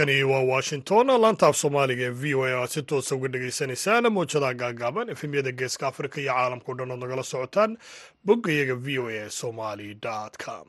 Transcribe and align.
halkani 0.00 0.22
waa 0.24 0.40
washington. 0.42 1.06
Laanta 1.06 1.46
af 1.46 1.56
soomaaliga 1.56 2.02
ee 2.04 2.10
v 2.10 2.34
o 2.34 2.44
a 2.44 2.52
aad 2.62 2.68
si 2.70 2.82
toosa 2.82 3.14
uga 3.14 3.28
dhagaysanaysaan 3.28 4.08
mowjadaha 4.12 4.54
gaagaaban 4.54 5.08
efemyada 5.10 5.52
geeska 5.52 5.86
afrika 5.86 6.20
iyo 6.20 6.32
caalamkao 6.32 6.74
dhan 6.74 6.90
ood 6.90 7.00
nagala 7.00 7.22
socotaan 7.22 7.76
boggayaga 8.24 8.74
v 8.84 8.98
o 8.98 9.08
a 9.08 9.30
somali 9.30 9.96
com 10.44 10.66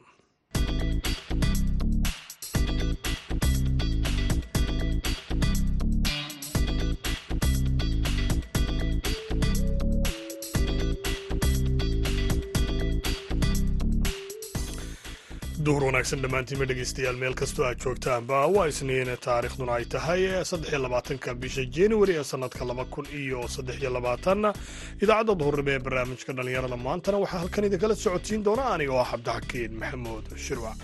duhur 15.67 15.83
wanaagsan 15.87 16.21
dhammaantiinma 16.23 16.65
dhegaystayaal 16.69 17.17
meel 17.23 17.35
kastoo 17.41 17.65
aad 17.69 17.79
joogtaanba 17.85 18.37
waa 18.55 18.65
isniin 18.71 19.09
taariikhduna 19.25 19.73
ay 19.79 19.85
tahay 19.93 20.21
saddex 20.51 20.69
iyo 20.73 20.79
labaatanka 20.85 21.29
bisha 21.43 21.63
januari 21.77 22.13
ee 22.19 22.23
sannadka 22.31 22.63
laba 22.69 22.85
kun 22.93 23.05
iyo 23.21 23.39
saddex 23.55 23.77
iyo 23.81 23.91
labaatan 23.97 24.41
idaacadda 25.03 25.33
duhurnimo 25.41 25.71
ee 25.75 25.79
barnaamijka 25.85 26.31
dhallinyarada 26.37 26.77
maantana 26.87 27.17
waxaa 27.23 27.41
halkan 27.43 27.67
idinkala 27.69 27.95
socodsiin 28.05 28.41
doona 28.47 28.63
aniga 28.73 28.93
oo 28.97 29.01
ah 29.05 29.09
cabdixakiin 29.11 29.71
maxamuud 29.81 30.25
shirwac 30.45 30.79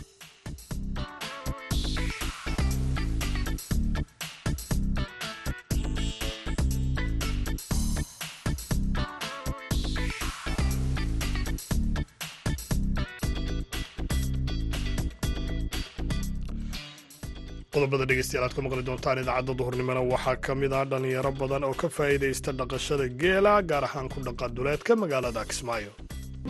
qodobada 17.88 18.05
dhegeystayaal 18.10 18.46
aad 18.48 18.54
ku 18.55 18.62
maqli 18.66 18.84
doontaan 18.88 19.18
idaacadda 19.24 19.54
duhurnimona 19.60 20.02
waxaa 20.13 20.35
ka 20.46 20.54
mid 20.62 20.71
ah 20.77 20.84
dhallinyaro 20.91 21.32
badan 21.41 21.63
oo 21.68 21.74
ka 21.82 21.88
faa'iidaysta 21.98 22.52
dhaqashada 22.60 23.05
geela 23.21 23.54
gaar 23.70 23.84
ahaan 23.88 24.07
ku 24.13 24.20
dhaqa 24.27 24.46
duleedka 24.55 24.94
magaalada 25.04 25.41
kismaayo. 25.49 25.91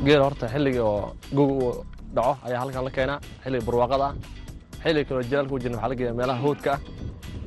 Geela 0.05 0.23
horta 0.27 0.45
xilliga 0.53 0.81
oo 0.93 1.13
guga 1.37 1.53
uu 1.65 1.73
dhaco 2.15 2.33
ayaa 2.47 2.59
halkan 2.63 2.83
la 2.87 2.91
keenaa. 2.97 3.19
Xilliga 3.43 3.63
barwaaqada 3.67 4.05
ah 4.09 4.13
xilliga 4.83 5.05
kaloo 5.09 5.23
jilaalka 5.29 5.53
u 5.55 5.59
jirna 5.63 5.77
waxaa 5.77 5.89
la 5.91 5.95
geeya 5.99 6.13
meelaha 6.19 6.39
hawdka 6.45 6.71
ah. 6.75 6.79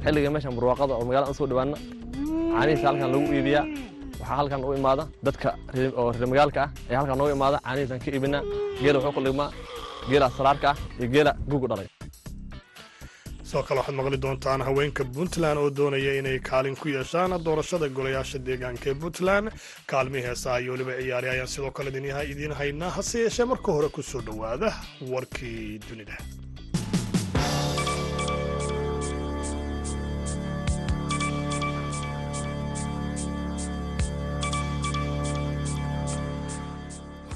Xilliga 0.05 0.29
meeshan 0.35 0.53
barwaaqada 0.59 0.93
oo 0.99 1.05
magaalada 1.09 1.35
soo 1.39 1.47
dhawaana 1.51 1.77
caanihiisa 2.55 2.87
halkan 2.91 3.09
lagu 3.15 3.27
iibiyaa. 3.37 3.65
Waxaa 4.21 4.37
halkan 4.41 4.61
u 4.69 4.73
imaada 4.81 5.05
dadka 5.27 5.49
oo 6.01 6.09
reer 6.15 6.29
magaalka 6.33 6.61
ah 6.67 6.71
ayaa 6.91 6.99
halkan 7.03 7.17
nooga 7.21 7.33
imaada. 7.39 7.57
Caanihiisan 7.67 7.99
ka 8.05 8.09
iibinaa 8.17 8.43
geela 8.83 8.97
wuxuu 8.99 9.15
ku 9.17 9.21
dhigmaa 9.27 9.49
geela 10.11 10.25
asraarka 10.31 10.69
ah 10.73 10.77
iyo 11.01 11.09
geela 11.15 11.33
gugu 11.51 11.67
dhalay 11.73 11.89
sidoo 13.51 13.63
kale 13.69 13.79
waxaad 13.81 13.97
maqli 13.99 14.19
doontaan 14.25 14.63
haweenka 14.69 15.03
puntland 15.15 15.59
oo 15.63 15.71
doonaya 15.79 16.13
inay 16.21 16.39
kaalin 16.49 16.77
ku 16.81 16.87
yeeshaan 16.95 17.33
doorashada 17.47 17.87
golayaasha 17.97 18.39
deegaanka 18.47 18.87
ee 18.91 18.99
puntland. 19.03 19.47
Kaalmii 19.91 20.23
heesaha 20.27 20.59
iyo 20.63 20.73
weliba 20.75 20.93
ciyaari 21.01 21.29
ayaan 21.35 21.51
sidoo 21.55 21.71
kale 21.77 21.89
idiin 22.33 22.55
haynaa 22.61 22.91
hase 22.97 23.17
yeeshee 23.25 23.47
marka 23.53 23.69
hore 23.77 23.89
ku 23.97 24.03
soo 24.11 24.23
dhowaada 24.29 24.69
warkii 25.13 25.81
dunida. 25.89 26.17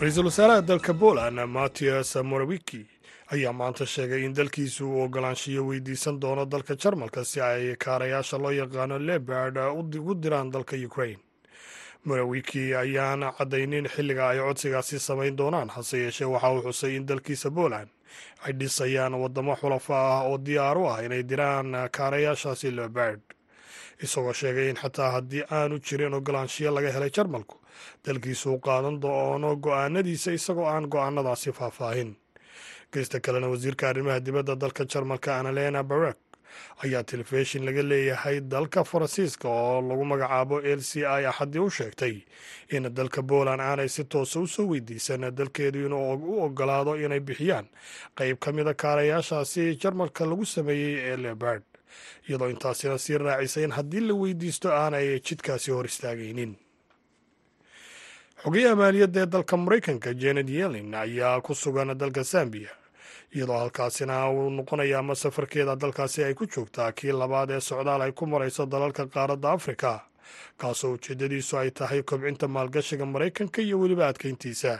Ra'iisul 0.01 0.25
wasaaraha 0.27 0.63
dalka 0.63 0.93
poland 0.95 1.39
mattias 1.57 2.15
morawiki 2.31 2.81
ayaa 3.33 3.53
maanta 3.53 3.87
sheegay 3.87 4.25
in 4.25 4.35
dalkiisu 4.35 4.85
uu 4.91 5.03
ogolaanshiyo 5.05 5.67
weydiisan 5.67 6.21
doono 6.21 6.45
dalka 6.47 6.75
jarmalka 6.77 7.25
si 7.25 7.41
ay 7.41 7.77
kaarayaasha 7.77 8.39
loo 8.39 8.51
yaqaano 8.53 8.99
lebard 8.99 9.57
ugu 9.57 10.15
diraan 10.15 10.51
dalka 10.51 10.77
ukraine. 10.87 11.21
Morawiki 12.05 12.75
ayaan 12.75 13.21
caddaynin 13.39 13.89
xilliga 13.89 14.29
ay 14.29 14.39
codsigaasi 14.39 14.99
samayn 14.99 15.37
doonaan 15.37 15.69
hase 15.71 15.99
yeeshee 15.99 16.25
waxa 16.29 16.51
uu 16.53 16.63
xusay 16.63 16.97
in 16.97 17.07
dalkiisa 17.07 17.51
poland 17.51 17.89
ay 18.45 18.53
dhisayaan 18.53 19.15
waddamo 19.23 19.57
xulafa 19.57 19.97
ah 19.97 20.23
oo 20.29 20.37
diyaar 20.39 20.79
u 20.79 20.85
ah 20.89 21.01
inay 21.05 21.23
diraan 21.23 21.73
kaarayaashaasi 21.97 22.71
lebard 22.77 23.21
isagoo 24.05 24.33
sheegay 24.33 24.69
in 24.71 24.77
xataa 24.77 25.11
haddii 25.17 25.43
aanu 25.51 25.79
jirin 25.87 26.15
ogolaanshiyo 26.15 26.71
laga 26.77 26.93
helay 26.93 27.11
jarmalku 27.17 27.57
dalkiisu 28.05 28.53
u 28.55 28.59
qaadan 28.61 29.01
doono 29.01 29.57
go'aanadiisa 29.57 30.33
isagoo 30.39 30.67
aan 30.69 30.85
go'aanadaasi 30.93 31.53
faahfaahin 31.53 32.11
geysta 32.95 33.21
kalena 33.25 33.49
wasiirka 33.53 33.85
arrimaha 33.89 34.21
dibadda 34.27 34.55
dalka 34.63 34.85
jarmalka 34.93 35.31
annalena 35.39 35.83
barek 35.83 36.17
ayaa 36.85 37.03
telefishin 37.11 37.65
laga 37.67 37.83
leeyahay 37.91 38.41
dalka 38.41 38.85
faransiiska 38.91 39.49
oo 39.49 39.81
lagu 39.89 40.05
magacaabo 40.05 40.57
l 40.63 40.81
c 40.89 41.03
i 41.03 41.25
axaddii 41.31 41.59
u 41.67 41.71
sheegtay 41.71 42.15
in 42.71 42.85
dalka 42.95 43.23
poland 43.23 43.61
aanay 43.61 43.89
si 43.89 44.05
toosa 44.05 44.41
u 44.41 44.47
soo 44.47 44.67
weydiisan 44.71 45.35
dalkeedu 45.39 45.87
inuu 45.87 46.15
u 46.15 46.43
ogolaado 46.47 46.95
inay 47.05 47.21
bixiyaan 47.21 47.67
qayb 48.19 48.39
ka 48.39 48.53
mida 48.53 48.75
kaarayaashaasi 48.75 49.77
jarmalka 49.83 50.23
lagu 50.27 50.45
sameeyey 50.47 50.95
ee 51.11 51.17
lebard 51.17 51.63
iyadoo 52.29 52.49
intaasina 52.55 52.99
sii 52.99 53.19
raacisay 53.19 53.65
in 53.65 53.71
haddii 53.79 54.01
la 54.01 54.15
weydiisto 54.15 54.69
aanay 54.73 55.21
jidkaasi 55.27 55.71
hor 55.71 55.87
istaagaynin. 55.87 56.53
Xogayaha 58.43 58.77
maaliyadda 58.77 59.21
ee 59.23 59.27
dalka 59.35 59.57
maraykanka 59.57 60.11
janet 60.23 60.49
yellen 60.51 60.95
ayaa 60.95 61.41
ku 61.41 61.55
sugan 61.55 61.99
dalka 61.99 62.23
zambiya 62.23 62.71
iyadoo 63.35 63.59
halkaasina 63.63 64.31
uu 64.31 64.51
noqonaya 64.51 64.99
ama 64.99 65.15
safarkeeda 65.15 65.77
dalkaasi 65.77 66.25
ay 66.25 66.35
ku 66.35 66.45
joogtaa 66.47 66.93
kii 66.93 67.13
labaad 67.13 67.51
ee 67.51 67.61
socdaal 67.61 68.03
ay 68.07 68.13
ku 68.13 68.27
marayso 68.27 68.67
dalalka 68.67 69.07
qaaradda 69.15 69.51
afrika 69.57 69.93
kaasoo 70.61 70.93
ujeeddadiisu 70.97 71.55
ay 71.59 71.71
tahay 71.71 72.03
kobcinta 72.03 72.49
maalgashiga 72.49 73.07
maraykanka 73.07 73.63
iyo 73.63 73.77
weliba 73.81 74.07
adkeyntiisa 74.09 74.73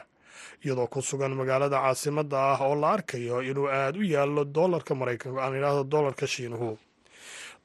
iyadoo 0.65 0.87
ku 0.87 1.03
sugan 1.03 1.35
magaalada 1.41 1.79
caasimadda 1.85 2.39
ah 2.53 2.59
oo 2.67 2.75
la 2.83 2.89
arkayo 2.97 3.43
inuu 3.43 3.69
aad 3.69 3.97
u 3.97 4.03
yaallo 4.15 4.45
doolarka 4.57 4.95
maraykanka 4.95 5.41
aan 5.45 5.57
idhaahdo 5.59 5.85
doolarka 5.93 6.27
shiinuhu. 6.27 6.79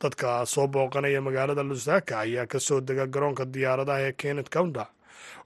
Dadka 0.02 0.46
soo 0.46 0.68
booqanaya 0.68 1.22
magaalada 1.22 1.64
lusaka 1.64 2.20
ayaa 2.24 2.46
ka 2.48 2.60
soo 2.60 2.80
dega 2.82 3.06
garoonka 3.14 3.46
diyaaradaha 3.54 4.00
ee 4.08 4.14
kenneth 4.22 4.50
counter 4.56 4.88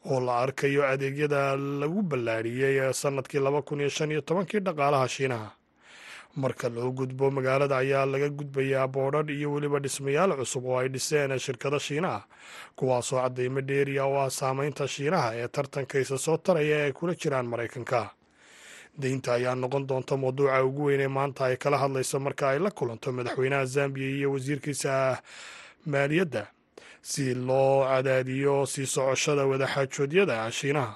oo 0.05 0.19
la 0.19 0.39
arkayo 0.43 0.83
adeegyada 0.87 1.55
lagu 1.55 2.01
ballaadhiyey 2.01 2.93
sannadkii 2.93 3.39
laba 3.39 3.61
kun 3.61 3.79
iyo 3.79 3.89
shan 3.89 4.11
iyo 4.11 4.21
tobankii 4.21 4.59
dhaqaalaha 4.59 5.07
shiinaha. 5.07 5.51
Marka 6.35 6.69
loo 6.69 6.91
gudbo 6.91 7.29
magaalada 7.31 7.77
ayaa 7.77 8.05
laga 8.05 8.29
gudbayaa 8.29 8.87
boodhadh 8.87 9.29
iyo 9.29 9.53
weliba 9.53 9.79
dhismayaal 9.79 10.33
cusub 10.37 10.65
oo 10.65 10.77
ay 10.81 10.89
dhiseen 10.89 11.39
shirkado 11.39 11.79
shiinaha 11.79 12.25
kuwaasoo 12.75 13.21
caddaymo 13.21 13.61
dheeriya 13.61 14.05
oo 14.05 14.17
ah 14.25 14.29
saameynta 14.29 14.87
shiinaha 14.87 15.35
ee 15.37 15.47
tartankaysa 15.47 16.17
soo 16.17 16.37
taraya 16.37 16.77
ee 16.77 16.85
ay 16.85 16.91
kula 16.91 17.13
jiraan 17.15 17.45
maraykanka. 17.45 18.09
Deynta 18.97 19.33
ayaa 19.37 19.55
noqon 19.55 19.85
doonta 19.87 20.17
mawduuca 20.17 20.63
ugu 20.65 20.83
weyn 20.89 21.01
ee 21.01 21.07
maanta 21.07 21.45
ay 21.45 21.57
kala 21.57 21.77
hadlayso 21.77 22.19
marka 22.19 22.49
ay 22.49 22.59
la 22.59 22.71
kulanto 22.71 23.11
madaxweynaha 23.13 23.65
zambiya 23.65 24.09
iyo 24.17 24.31
wasiirkiisa 24.33 25.21
maaliyadda 25.85 26.47
si 27.11 27.25
loo 27.47 27.75
cadaadiyo 27.89 28.55
sii 28.71 28.87
socoshada 28.95 29.43
wadaxaajoodyada 29.51 30.37
shiinaha. 30.57 30.95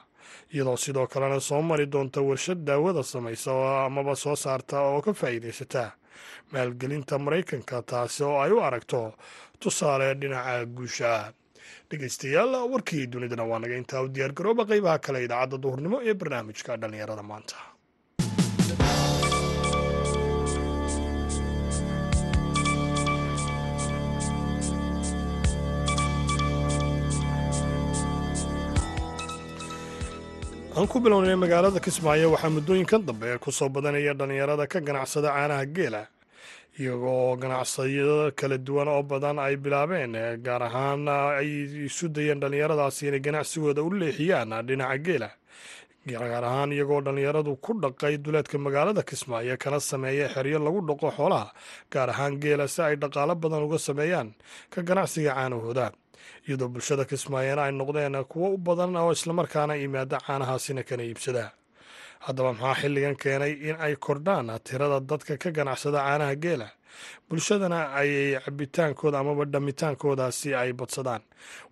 Iyadoo 0.54 0.78
sidoo 0.84 1.08
kalena 1.14 1.40
soo 1.48 1.62
mari 1.70 1.86
doonta 1.94 2.22
warshad 2.28 2.60
daawada 2.68 3.04
samaysa 3.04 3.52
amaba 3.86 4.14
soo 4.24 4.36
saarta 4.44 4.78
oo 4.90 5.02
ka 5.06 5.12
faa'iidaysata. 5.20 5.84
Maalgelinta 6.52 7.16
maraykanka 7.26 7.82
taasi 7.90 8.24
oo 8.24 8.38
ay 8.44 8.52
u 8.52 8.60
aragto 8.68 9.14
tusaale 9.60 10.08
dhinaca 10.20 10.66
guusha. 10.76 11.12
Dhegeystayaal 11.90 12.54
warkii 12.72 13.08
dunidana 13.12 13.44
waa 13.50 13.60
naga 13.60 13.76
intaa 13.82 14.02
u 14.02 14.08
diyaar 14.08 14.32
garooba 14.38 14.64
qeybaha 14.70 15.00
kale 15.06 15.20
idaacadda 15.26 15.58
duhurnimo 15.64 15.98
ee 16.08 16.14
barnaamijka 16.20 16.72
dhallinyarada 16.82 17.24
maanta 17.24 17.56
aan 30.78 30.88
ku 30.92 30.98
bilownay 31.04 31.36
magaalada 31.44 31.80
kismaayo 31.86 32.28
waxaa 32.34 32.54
muddooyinkan 32.56 33.02
dambe 33.08 33.38
ku 33.44 33.50
soo 33.52 33.70
badanaya 33.70 34.14
dhallinyarada 34.14 34.66
ka 34.72 34.80
ganacsada 34.88 35.30
caanaha 35.34 35.66
geela 35.76 36.02
iyagoo 36.80 37.36
ganacsado 37.42 38.32
kala 38.38 38.58
duwan 38.58 38.88
oo 38.88 39.04
badan 39.04 39.40
ay 39.40 39.56
bilaabeen 39.58 40.14
gaar 40.46 40.64
ahaan 40.70 41.08
ay 41.10 41.50
isu 41.90 42.06
dayeen 42.16 42.40
dhallinyaradaasi 42.42 43.08
inay 43.10 43.20
ganacsigooda 43.28 43.82
u 43.82 43.90
leexiyaan 43.90 44.52
dhinaca 44.68 44.98
geela 45.06 45.30
gaar 46.10 46.44
ahaan 46.50 46.72
iyagoo 46.76 47.02
dhallinyaradu 47.06 47.52
ku 47.66 47.72
dhaqay 47.84 48.16
duleedka 48.24 48.58
magaalada 48.66 49.04
kismaayo 49.10 49.58
kana 49.64 49.80
sameeya 49.80 50.28
xeryo 50.34 50.60
lagu 50.66 50.80
dhaqo 50.90 51.08
xoolaha 51.18 51.52
gaar 51.94 52.10
ahaan 52.14 52.34
geela 52.42 52.68
si 52.68 52.82
ay 52.82 52.96
dhaqaalo 53.02 53.36
badan 53.44 53.64
uga 53.68 53.78
sameeyaan 53.88 54.30
ka 54.74 54.80
ganacsiga 54.88 55.32
caanahooda. 55.36 55.92
Iyadoo 56.48 56.70
bulshada 56.74 57.06
kismaayana 57.06 57.62
ay 57.68 57.72
noqdeen 57.80 58.16
kuwo 58.32 58.48
u 58.56 58.58
badan 58.58 58.96
oo 58.96 59.12
islamarkaana 59.12 59.76
yimaada 59.82 60.18
caanahaasina 60.26 60.84
kana 60.88 61.04
iibsada. 61.04 61.52
Haddaba 62.26 62.54
maxaa 62.54 62.80
xilligan 62.82 63.16
keenay 63.22 63.54
in 63.70 63.76
ay 63.86 63.96
kordhaan 63.96 64.48
tirada 64.66 65.00
dadka 65.10 65.38
ka 65.38 65.50
ganacsada 65.58 66.00
caanaha 66.06 66.36
geela 66.44 66.68
bulshadana 67.30 67.80
ay 68.00 68.40
cabitaankooda 68.46 69.20
amaba 69.20 69.46
dhammitaankoodaasi 69.46 70.56
ay 70.56 70.74
badsadaan. 70.74 71.22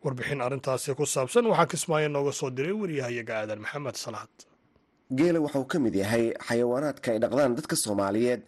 Warbixin 0.04 0.42
arrintaasi 0.42 0.96
ku 0.96 1.06
saabsan 1.06 1.46
waxaa 1.52 1.66
kismaayo 1.72 2.10
nooga 2.10 2.32
soo 2.34 2.50
diray 2.50 2.72
waryahayaga 2.82 3.34
aadan 3.42 3.60
maxamed 3.64 3.96
salaad. 3.96 4.34
Geela 5.18 5.40
waxauu 5.40 5.66
ka 5.72 5.78
mid 5.80 5.96
yahay 5.96 6.34
xayawaanaadka 6.48 7.08
ay 7.12 7.20
dhaqdaan 7.24 7.56
dadka 7.58 7.76
soomaaliyeed 7.76 8.42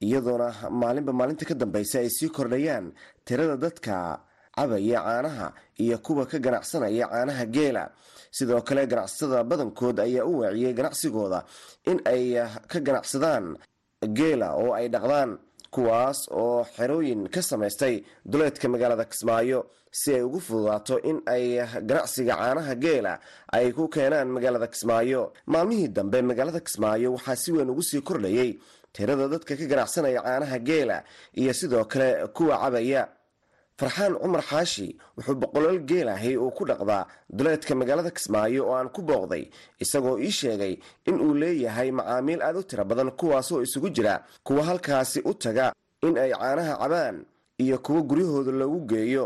iyadoona 0.00 0.48
maalinba 0.70 1.12
maalinta 1.12 1.44
ka 1.44 1.54
dambeysa 1.54 1.98
ay 2.00 2.08
sii 2.10 2.28
kordhayaan 2.36 2.92
tirada 3.24 3.56
dadka 3.56 4.20
cabaya 4.56 5.00
caanaha 5.04 5.46
iyo 5.80 5.98
kuwa 6.04 6.26
ka 6.26 6.38
ganacsanaya 6.38 7.06
caanaha 7.08 7.44
geela. 7.46 7.84
Sidoo 8.30 8.62
kale 8.62 8.86
ganacsatada 8.86 9.44
badankood 9.44 9.98
ayaa 10.00 10.24
u 10.24 10.38
waaciyey 10.40 10.72
ganacsigooda 10.72 11.44
in 11.90 11.98
ay 12.04 12.38
ka 12.70 12.78
ganacsadaan 12.80 13.56
geela 14.18 14.54
oo 14.56 14.72
ay 14.72 14.88
dhaqdaan 14.88 15.38
kuwaas 15.74 16.18
oo 16.30 16.64
xerooyin 16.76 17.28
ka 17.34 17.40
samaystay 17.42 17.94
duleedka 18.24 18.68
magaalada 18.68 19.04
kismaayo 19.04 19.60
si 19.90 20.14
ay 20.14 20.22
ugu 20.22 20.40
fududaato 20.40 20.98
in 21.10 21.18
ay 21.26 21.44
ganacsiga 21.88 22.34
caanaha 22.40 22.74
geela 22.84 23.12
ay 23.52 23.72
ku 23.72 23.88
keenaan 23.88 24.28
magaalada 24.34 24.66
kismaayo. 24.66 25.32
Maalmihii 25.46 25.88
dambe 25.88 26.22
magaalada 26.22 26.60
kismaayo 26.60 27.12
waxaa 27.16 27.36
si 27.42 27.52
weyn 27.52 27.70
ugu 27.70 27.82
sii 27.82 28.00
kordhayay 28.08 28.50
tirada 28.92 29.28
dadka 29.28 29.56
ka 29.56 29.66
ganacsanaya 29.66 30.22
caanaha 30.22 30.58
geela 30.58 30.96
iyo 31.34 31.52
sidoo 31.54 31.84
kale 31.84 32.26
kuwa 32.36 32.58
cabaya 32.62 33.02
farxaan 33.80 34.14
cumar 34.22 34.42
xaashi 34.50 34.86
wuxuu 35.16 35.36
boqolol 35.42 35.78
geelahay 35.88 36.34
uu 36.44 36.50
ku 36.58 36.62
dhaqdaa 36.70 37.04
duleedka 37.36 37.72
magaalada 37.80 38.10
kismaayo 38.16 38.62
oo 38.68 38.74
aan 38.78 38.88
ku 38.94 39.00
booqday 39.08 39.44
isagoo 39.84 40.16
ii 40.26 40.32
sheegay 40.40 40.74
in 41.08 41.16
uu 41.24 41.34
leeyahay 41.42 41.90
macaamiil 41.98 42.40
aad 42.46 42.56
u 42.60 42.62
tiro 42.70 42.84
badan 42.90 43.10
kuwaasoo 43.20 43.62
isugu 43.66 43.88
jira 43.96 44.14
kuwa 44.46 44.62
halkaasi 44.68 45.20
u 45.30 45.32
taga 45.44 45.66
in 46.06 46.14
ay 46.24 46.30
caanaha 46.40 46.74
cabaan 46.82 47.16
iyo 47.64 47.76
kuwa 47.84 48.00
guryahooda 48.08 48.52
loogu 48.60 48.80
geeyo 48.90 49.24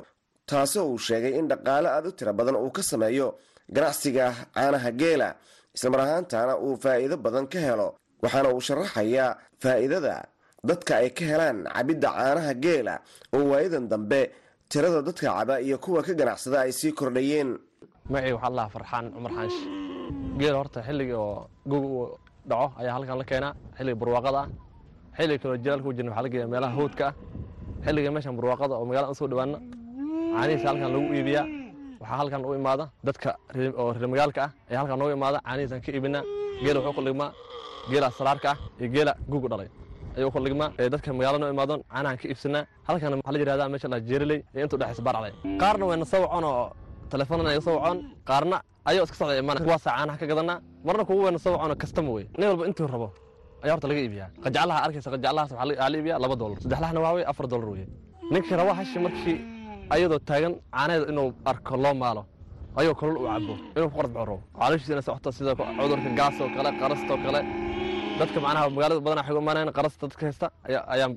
taasoo 0.50 0.86
uu 0.92 0.98
sheegay 1.06 1.32
in 1.38 1.48
dhaqaale 1.50 1.88
aad 1.96 2.06
u 2.10 2.12
tiro 2.18 2.32
badan 2.38 2.56
uu 2.62 2.70
ka 2.76 2.82
sameeyo 2.90 3.28
ganacsiga 3.74 4.24
caanaha 4.54 4.90
geela 5.00 5.28
islamar 5.74 6.00
ahaantana 6.00 6.54
uu 6.64 6.74
faa'iido 6.82 7.16
badan 7.24 7.46
ka 7.52 7.58
helo 7.66 7.88
waxaana 8.22 8.48
uu 8.54 8.60
sharaxayaa 8.68 9.30
faa'iidada 9.62 10.14
dadka 10.68 10.92
ay 11.02 11.08
ka 11.16 11.24
helaan 11.30 11.58
cabidda 11.74 12.08
caanaha 12.16 12.52
geela 12.64 12.94
oo 13.36 13.44
waayadan 13.52 13.84
dambe 13.92 14.20
tirada 14.70 15.00
dadka 15.08 15.26
caba 15.36 15.54
iyo 15.66 15.76
kuwa 15.84 16.00
ka 16.06 16.12
ganacsada 16.20 16.58
ay 16.64 16.72
sii 16.78 16.92
kordhayeen. 16.98 17.50
Magacii 18.12 18.32
waxaa 18.36 18.52
lahaa 18.58 18.72
farxaan 18.74 19.04
cumar 19.14 19.32
xaanshi 19.36 19.62
geela 20.40 20.56
horta 20.60 20.78
xilligii 20.86 21.18
oo 21.24 21.48
guga 21.70 21.86
uu 21.96 22.06
dhaco 22.50 22.66
ayaa 22.80 22.94
halkan 22.96 23.16
la 23.20 23.24
keenaa. 23.30 23.52
Xilliga 23.76 23.96
barwaaqada 24.02 24.38
ah 24.42 24.48
xilliga 25.16 25.38
kaloo 25.42 25.58
jilaalka 25.64 25.86
u 25.88 25.92
jirna 25.96 26.10
waxaa 26.10 26.24
la 26.26 26.30
geeyaa 26.32 26.50
meelaha 26.52 26.72
hawdka 26.78 27.04
ah 27.08 27.14
xilliga 27.84 28.10
meeshan 28.14 28.34
barwaaqada 28.38 28.74
oo 28.80 28.84
magaalada 28.88 29.14
soo 29.20 29.28
dhawaana 29.32 29.58
caanihiisa 30.34 30.66
halkan 30.70 30.90
lagu 30.94 31.06
iibiyaa. 31.18 31.46
Waxaa 32.00 32.18
halkan 32.20 32.40
u 32.48 32.54
imaada 32.60 32.84
dadka 33.06 33.30
oo 33.80 33.88
reer 33.96 34.08
magaalka 34.12 34.40
ah 34.46 34.50
ayaa 34.70 34.80
halkan 34.82 34.96
nooga 35.00 35.14
imaada. 35.18 35.38
Caanihiisaan 35.46 35.80
ka 35.84 35.90
iibinaa 35.96 36.22
geela 36.64 36.78
wuxuu 36.80 36.94
kaldhigmaa 36.98 37.30
geela 37.90 38.08
salaarka 38.18 38.48
ah 38.52 38.58
iyo 38.80 38.88
geela 38.94 39.12
gugu 39.32 39.48
dhalay 39.52 39.68
ayuu 40.16 40.30
kaldhigmaa 40.34 40.68
dadka 40.92 41.08
magaalada 41.18 41.40
noo 41.44 41.50
imaadon 41.56 41.80
caanahan 41.92 42.16
ka 42.20 42.26
iibsanaa. 42.32 42.62
Halkan 42.88 43.12
waxaa 43.18 43.32
la 43.34 43.38
yidhahdaa 43.42 43.68
meesha 43.72 43.88
la 43.92 43.98
jeereley 44.08 44.40
iyo 44.54 44.62
intuu 44.66 44.78
dhexaysa 44.80 45.02
baarcalay 45.06 45.32
qaarna 45.62 45.84
wayna 45.90 46.04
soo 46.12 46.20
wacoon 46.24 46.44
oo 46.50 46.64
telefoonana 47.12 47.50
iga 47.54 47.62
soo 47.66 47.74
wacoon 47.78 47.98
qaarna 48.28 48.56
ayuu 48.88 49.04
iska 49.06 49.16
socda 49.20 49.34
imaana 49.42 49.60
kuwaasa 49.66 49.88
caanaha 49.96 50.16
ka 50.20 50.26
gadanaa. 50.30 50.56
Marna 50.86 51.02
kuwa 51.08 51.22
wayna 51.26 51.38
soo 51.44 51.52
wacoon 51.54 51.76
kastama 51.82 52.10
wey 52.16 52.24
nin 52.38 52.46
walba 52.50 52.64
intuu 52.70 52.86
rabo 52.94 53.08
ayaa 53.64 53.74
horta 53.74 53.86
laga 53.90 54.00
iibiyaa. 54.04 54.28
Qajaclaha 54.44 54.78
arkaysa 54.86 55.08
qajaclahaas 55.14 55.50
waxaa 55.52 55.88
la 55.92 55.96
iibiyaa 55.98 56.18
laba 56.24 56.34
doolar 56.40 56.58
saddexlahna 56.64 57.00
waa 57.04 57.12
wey 57.16 57.24
afar 57.30 57.46
doolar 57.52 57.68
weye 57.74 57.86
ninkii 58.32 58.56
raba 58.60 58.72
hashi 58.78 58.98
markii 59.04 59.36
ayadoo 59.94 60.20
taagan 60.28 60.52
caanaheeda 60.74 61.06
inuu 61.12 61.28
arko 61.50 61.74
loo 61.84 61.94
maalo 62.02 62.22
ayuu 62.78 62.94
kolol 63.00 63.16
u 63.22 63.24
cabo 63.30 63.54
inuu 63.76 63.88
ku 63.90 63.96
qorad 63.98 64.12
baxo 64.16 64.36
calooshiisana 64.58 65.02
socoto 65.08 65.30
sida 65.36 65.52
cudurka 65.78 66.10
gaas 66.18 66.36
oo 66.44 66.48
kale 66.56 66.70
qarastoo 66.80 67.16
kale 67.24 67.40
dadka 68.18 68.38
macnaha 68.44 68.66
magaalada 68.74 69.00
badanaa 69.06 69.26
xog 69.28 69.38
imaanayan 69.42 69.72
qarasta 69.78 70.02
dadka 70.06 70.22
haysta 70.28 70.46
ayaa 70.94 71.08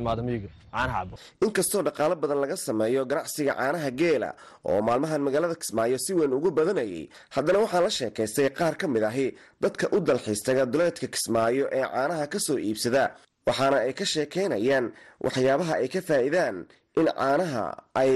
imaada 0.00 0.22
miyiga 0.26 0.48
caanaha 0.74 0.98
cabo 1.00 1.14
inkastoo 1.44 1.82
dhaqaalo 1.86 2.14
badan 2.22 2.38
laga 2.44 2.56
sameeyo 2.66 3.00
ganacsiga 3.10 3.52
caanaha 3.60 3.90
geela 4.00 4.28
oo 4.68 4.78
maalmahan 4.86 5.20
magaalada 5.26 5.54
kismaayo 5.62 5.96
si 6.04 6.12
weyn 6.18 6.32
ugu 6.38 6.50
badanayay 6.58 7.04
haddana 7.34 7.58
waxaa 7.64 7.82
la 7.86 7.90
sheekaystay 7.98 8.48
qaar 8.58 8.74
ka 8.80 8.86
mid 8.94 9.02
ahi 9.10 9.26
dadka 9.62 9.84
u 9.96 10.00
dalxiistaga 10.08 10.62
duleedka 10.72 11.06
kismaayo 11.14 11.64
ee 11.78 11.84
caanaha 11.94 12.24
ka 12.32 12.38
soo 12.46 12.58
iibsada 12.68 13.02
waxaana 13.48 13.76
ay 13.86 13.92
ka 14.00 14.04
sheekaynayaan 14.12 14.86
waxyaabaha 15.26 15.72
ay 15.82 15.88
ka 15.94 16.00
faa'iidaan 16.08 16.56
in 17.00 17.06
caanaha 17.18 17.64
ay 18.02 18.12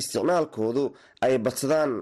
isticmaalkoodu 0.00 0.84
ay 1.24 1.34
badsadaan. 1.44 1.92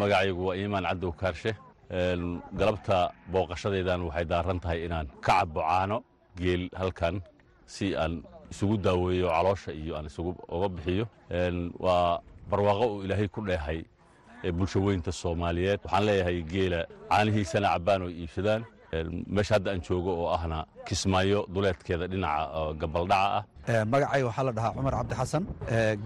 Magacaygu 0.00 0.42
waa 0.48 0.56
iimaan 0.60 0.84
cabdow 0.90 1.12
kaarshe 1.20 1.52
galabta 1.90 3.12
booqashadaydan 3.32 4.00
waxay 4.08 4.24
daaran 4.32 4.58
tahay 4.60 4.84
inaan 4.86 5.06
ka 5.20 5.44
cabo 5.44 5.60
caano 5.60 5.98
geel 6.36 6.68
halkan 6.80 7.22
si 7.66 7.94
aan 7.96 8.22
isugu 8.50 8.76
daaweeyo 8.86 9.28
caloosha 9.28 9.72
iyo 9.72 9.96
aan 9.96 10.06
isugu 10.06 10.34
uga 10.48 10.68
bixiyo. 10.68 11.06
Waa 11.84 12.20
barwaaqo 12.50 12.84
uu 12.94 13.02
ilaahay 13.04 13.28
ku 13.28 13.40
dheehay 13.46 13.80
bulsho 14.58 14.80
weynta 14.86 15.12
soomaaliyeed. 15.12 15.80
Waxaan 15.84 16.04
leeyahay 16.06 16.38
geela 16.52 16.80
caanihiisana 17.10 17.68
cabbaan 17.74 18.02
oo 18.02 18.08
iibsadaan 18.10 18.62
meesha 19.36 19.54
hadda 19.56 19.70
aan 19.72 19.80
joogo 19.86 20.12
oo 20.22 20.28
ahna 20.36 20.58
kismaayo 20.88 21.40
duleedkeeda 21.54 22.06
dhinaca 22.12 22.72
gabaldhaca 22.80 23.28
ah. 23.38 23.44
Magacay 23.92 24.22
waxaa 24.28 24.44
la 24.48 24.52
dhahaa 24.56 24.72
cumar 24.76 24.94
cabdi 24.98 25.14
xasan 25.20 25.44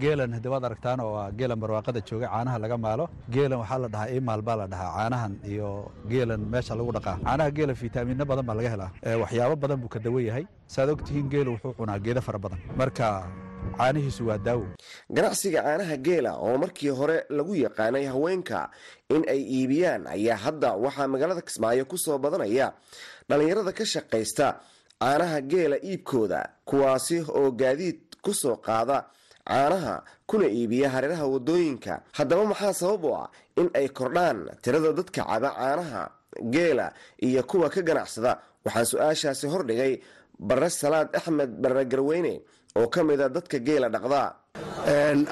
geelan 0.01 0.31
hade 0.37 0.47
waad 0.53 0.63
aragtaan 0.69 0.99
oo 1.05 1.11
waa 1.17 1.27
geelan 1.39 1.59
barwaaqada 1.63 1.99
jooga 2.09 2.27
caanaha 2.33 2.57
laga 2.63 2.77
maalo. 2.85 3.05
Geelan 3.33 3.59
waxaa 3.61 3.79
la 3.83 3.87
dhahaa 3.93 4.09
imaal 4.17 4.41
baa 4.47 4.55
la 4.61 4.65
dhahaa 4.73 4.91
caanahan 4.97 5.33
iyo 5.51 5.69
geelan 6.11 6.41
meesha 6.53 6.73
lagu 6.79 6.91
dhaqaa. 6.97 7.15
Caanaha 7.25 7.49
geela 7.57 7.73
fitaamiino 7.81 8.25
badan 8.31 8.45
baa 8.49 8.57
laga 8.59 8.69
helaa. 8.75 8.89
Waxyaabo 9.23 9.55
badan 9.63 9.77
buu 9.81 9.91
ka 9.93 9.99
dawo 10.05 10.19
yahay. 10.27 10.45
Saaad 10.73 10.89
ogtihiin 10.95 11.27
geelu 11.33 11.49
wuxuu 11.55 11.73
cunaa 11.79 11.99
geedo 12.05 12.21
fara 12.27 12.39
badan. 12.45 12.59
Marka 12.79 13.05
caanihiisu 13.77 14.27
waa 14.27 14.37
daawo. 14.37 14.65
Ganacsiga 15.09 15.61
caanaha 15.63 15.97
geela 15.97 16.31
oo 16.37 16.57
markii 16.57 16.89
hore 16.89 17.17
lagu 17.29 17.55
yaqaanay 17.55 18.05
haweenka 18.05 18.69
in 19.09 19.23
ay 19.29 19.41
iibiyaan 19.41 20.07
ayaa 20.07 20.37
hadda 20.37 20.73
waxaa 20.83 21.07
magaalada 21.07 21.41
kismaayo 21.41 21.85
ku 21.85 21.97
soo 21.97 22.17
badanaya 22.17 22.73
dhallinyarada 23.29 23.71
ka 23.73 23.85
shaqaysta 23.85 24.47
caanaha 25.01 25.41
geela 25.41 25.75
iibkooda 25.83 26.49
kuwaasi 26.65 27.17
oo 27.29 27.51
gaadiid 27.51 27.99
ku 28.21 28.33
soo 28.33 28.55
qaada 28.57 29.05
caanaha 29.47 30.03
kuna 30.29 30.47
iibiya 30.47 30.89
hareeraha 30.89 31.25
waddooyinka. 31.27 31.93
Haddaba 32.17 32.45
maxaa 32.45 32.73
sabab 32.73 33.03
u 33.05 33.11
ah 33.15 33.27
in 33.57 33.67
ay 33.73 33.87
kordhaan 33.89 34.47
tirada 34.61 34.93
dadka 34.93 35.23
caba 35.25 35.49
caanaha 35.57 36.01
geela 36.53 36.93
iyo 37.21 37.43
kuwa 37.43 37.69
ka 37.69 37.81
ganacsada? 37.81 38.39
Waxaan 38.65 38.85
su'aashaasi 38.85 39.47
hordhigay 39.49 39.93
bare 40.39 40.69
salaad 40.69 41.09
axmed 41.17 41.49
barre 41.61 41.85
garweyne 41.85 42.41
oo 42.79 42.87
ka 42.93 43.01
mida 43.07 43.25
dadka 43.35 43.57
geela 43.67 43.87
dhaqdaa 43.95 44.29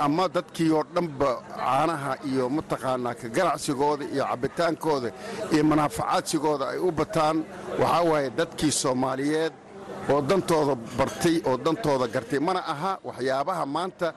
ama 0.06 0.26
dadkii 0.36 0.72
oo 0.78 0.84
dhanba 0.96 1.32
caanaha 1.58 2.12
iyo 2.30 2.46
mataqaanaa 2.58 3.16
ka 3.22 3.28
ganacsigooda 3.38 4.04
iyo 4.14 4.24
cabbitaankooda 4.32 5.10
iyo 5.54 5.64
manaafacaadsigooda 5.72 6.66
ay 6.74 6.80
u 6.88 6.92
bataan 7.00 7.38
waxaa 7.82 8.04
waaye 8.12 8.30
dadkii 8.40 8.72
soomaaliyeed 8.82 9.54
oo 10.14 10.22
dantooda 10.30 10.74
bartay 10.98 11.36
oo 11.50 11.58
dantooda 11.66 12.06
gartay. 12.14 12.40
Mana 12.48 12.62
aha 12.74 12.92
waxyaabaha 13.08 13.64
maanta 13.76 14.08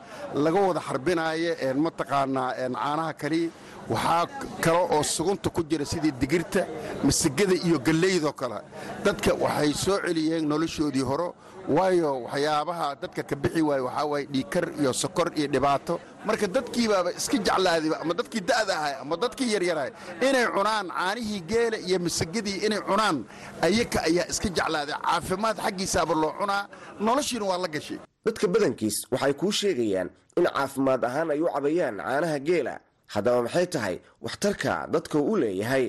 laga 0.44 0.60
wada 0.68 0.80
xarbinaaya 0.88 1.52
mataqaanaa 1.84 2.48
caanaha 2.58 3.12
kaliya 3.22 3.50
waxaa 3.88 4.26
kale 4.60 4.78
oo 4.94 5.02
sugunta 5.02 5.50
ku 5.50 5.62
jira 5.64 5.84
sidii 5.84 6.12
digirta 6.20 6.66
masigada 7.04 7.54
iyo 7.54 7.78
gallaydoo 7.78 8.32
kale. 8.32 8.60
Dadka 9.04 9.34
waxay 9.34 9.72
soo 9.74 9.98
celiyeen 10.06 10.46
noloshoodii 10.48 11.02
hore 11.02 11.32
waayo 11.68 12.22
waxyaabaha 12.24 12.94
dadka 13.02 13.22
ka 13.22 13.36
bixi 13.36 13.62
waaye 13.62 13.82
waxaa 13.82 14.04
waaye 14.06 14.26
dhiikar 14.26 14.64
iyo 14.80 14.92
sokor 14.92 15.32
iyo 15.36 15.46
dhibaato. 15.48 16.00
Marka 16.26 16.46
dadkiibaaba 16.46 17.10
iska 17.12 17.36
jeclaadiba 17.38 18.00
ama 18.00 18.14
dadkii 18.14 18.40
da'da 18.40 18.72
ahay 18.78 18.94
ama 19.02 19.16
dadkii 19.16 19.52
yaryarahay 19.54 19.90
inay 20.22 20.46
cunaan 20.54 20.86
caanihii 20.88 21.40
geela 21.50 21.76
iyo 21.78 21.98
masagadii 21.98 22.58
inay 22.66 22.80
cunaan 22.80 23.24
ayaka 23.62 24.02
ayaa 24.06 24.26
iska 24.30 24.48
jeclaaday 24.48 24.94
caafimaad 25.02 25.56
xaggiisaaba 25.58 26.14
loo 26.14 26.32
cunaa 26.40 26.68
noloshiina 27.00 27.44
waa 27.44 27.58
la 27.58 27.68
gashay. 27.68 27.98
Dadka 28.24 28.46
badankiis 28.48 29.06
waxay 29.10 29.32
kuu 29.34 29.50
sheegayaan 29.52 30.08
in 30.38 30.44
caafimaad 30.46 31.04
ahaan 31.04 31.30
ay 31.30 31.40
u 31.42 31.48
cabayaan 31.54 31.96
caanaha 31.98 32.38
geela 32.38 32.74
haddaba 33.14 33.40
maxay 33.46 33.66
tahay 33.74 33.96
waxtarka 34.24 34.72
dadka 34.94 35.16
u 35.30 35.32
leeyahay 35.42 35.84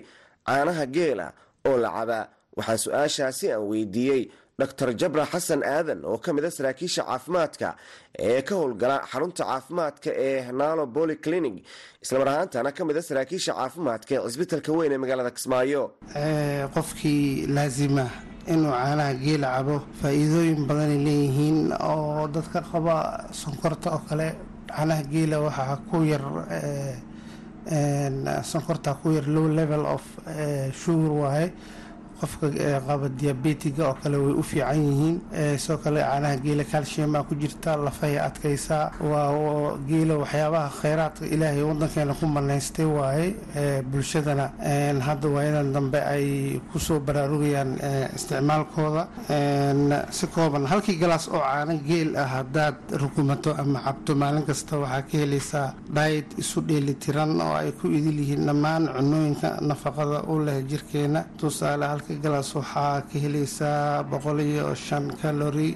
caanaha 0.48 0.86
geela 0.96 1.28
oo 1.70 1.78
la 1.84 1.90
cabaa 1.98 2.24
waxaa 2.58 2.78
su'aashaasi 2.86 3.46
aan 3.54 3.64
weydiiyey 3.72 4.24
dor 4.60 4.92
jabra 5.02 5.24
xasan 5.32 5.62
aadan 5.76 6.00
oo 6.12 6.18
ka 6.24 6.30
mid 6.36 6.46
a 6.46 6.52
saraakiisha 6.58 7.02
caafimaadka 7.10 7.68
ee 8.30 8.42
ka 8.48 8.54
howlgala 8.60 8.98
xarunta 9.12 9.44
caafimaadka 9.50 10.10
ee 10.28 10.52
naalo 10.60 10.84
boli 10.96 11.16
clinic 11.26 11.56
islamar 12.04 12.28
ahaantana 12.34 12.70
ka 12.78 12.82
mid 12.88 12.98
a 12.98 13.02
saraakiisha 13.10 13.52
caafimaadka 13.60 14.12
ee 14.16 14.24
cisbitalka 14.28 14.72
weyn 14.78 14.92
ee 14.96 15.00
magaalada 15.04 15.32
kismaayo. 15.38 15.84
Qofkii 16.76 17.48
laazima 17.56 18.06
inuu 18.54 18.72
caanaha 18.72 19.14
geela 19.24 19.48
cabo 19.56 19.76
faa-iidooyin 20.02 20.62
badanay 20.70 21.00
leeyihiin 21.08 21.60
oo 21.92 22.28
dadka 22.36 22.60
qaba 22.72 22.96
sonkorta 23.42 23.88
oo 23.96 24.02
kale 24.10 24.28
caanaha 24.70 25.04
geela 25.14 25.38
waxaa 25.46 25.76
ku 25.90 25.98
yar 26.12 26.24
sonkorta 28.44 28.94
ku 29.02 29.12
yar 29.12 29.28
low 29.28 29.48
level 29.48 29.86
of 29.86 30.04
sugar 30.74 31.12
waaye 31.12 31.54
qofka 32.24 32.48
qaba 32.88 33.08
diabetiga 33.20 33.84
oo 33.90 33.96
kale 34.02 34.18
way 34.24 34.34
u 34.42 34.44
fiican 34.50 34.80
yihiin. 34.88 35.18
Sidoo 35.62 35.78
kale 35.84 36.00
caanaha 36.00 36.36
geela 36.44 36.64
calciumaa 36.72 37.24
ku 37.28 37.36
jirta 37.36 37.76
lafay 37.86 38.16
adkaysaa 38.28 38.92
waa 39.12 39.76
geela 39.90 40.16
waxyaabaha 40.24 40.70
kheyraadka 40.82 41.26
ilaahay 41.34 41.64
wadankeena 41.70 42.14
ku 42.20 42.26
manaystay 42.36 42.86
waaye. 42.98 43.28
Bulshadana 43.92 44.46
hadda 45.08 45.28
waayadan 45.36 45.74
dambe 45.76 46.00
ay 46.14 46.60
ku 46.72 46.80
soo 46.80 47.00
baraarugayaan 47.00 47.72
isticmaalkooda. 48.16 49.04
Si 50.12 50.28
kooban 50.28 50.66
halkii 50.72 50.98
galaas 51.02 51.28
oo 51.28 51.40
caano 51.42 51.74
geel 51.88 52.16
ah 52.18 52.28
haddaad 52.38 52.76
rukumato 53.02 53.52
ama 53.58 53.80
cabto 53.86 54.16
maalin 54.16 54.46
kasta 54.48 54.78
waxaa 54.78 55.02
ka 55.10 55.18
helaysaa 55.18 55.74
dhaayid 55.96 56.26
isu 56.42 56.62
dheelitiran 56.68 57.42
oo 57.42 57.54
ay 57.62 57.72
ku 57.72 57.88
idil 57.88 58.20
yihiin 58.20 58.46
dhammaan 58.48 58.84
cunooyinka 58.96 59.50
nafaqada 59.62 60.24
u 60.32 60.40
leh 60.46 60.58
jirkeena. 60.70 61.26
Tusaale 61.38 61.86
halka 61.92 62.13
galaas 62.24 62.50
waxaa 62.56 63.02
ka 63.10 63.16
helaysaa 63.24 64.04
boqol 64.12 64.40
iyo 64.42 64.76
shan 64.76 65.06
kalori 65.22 65.70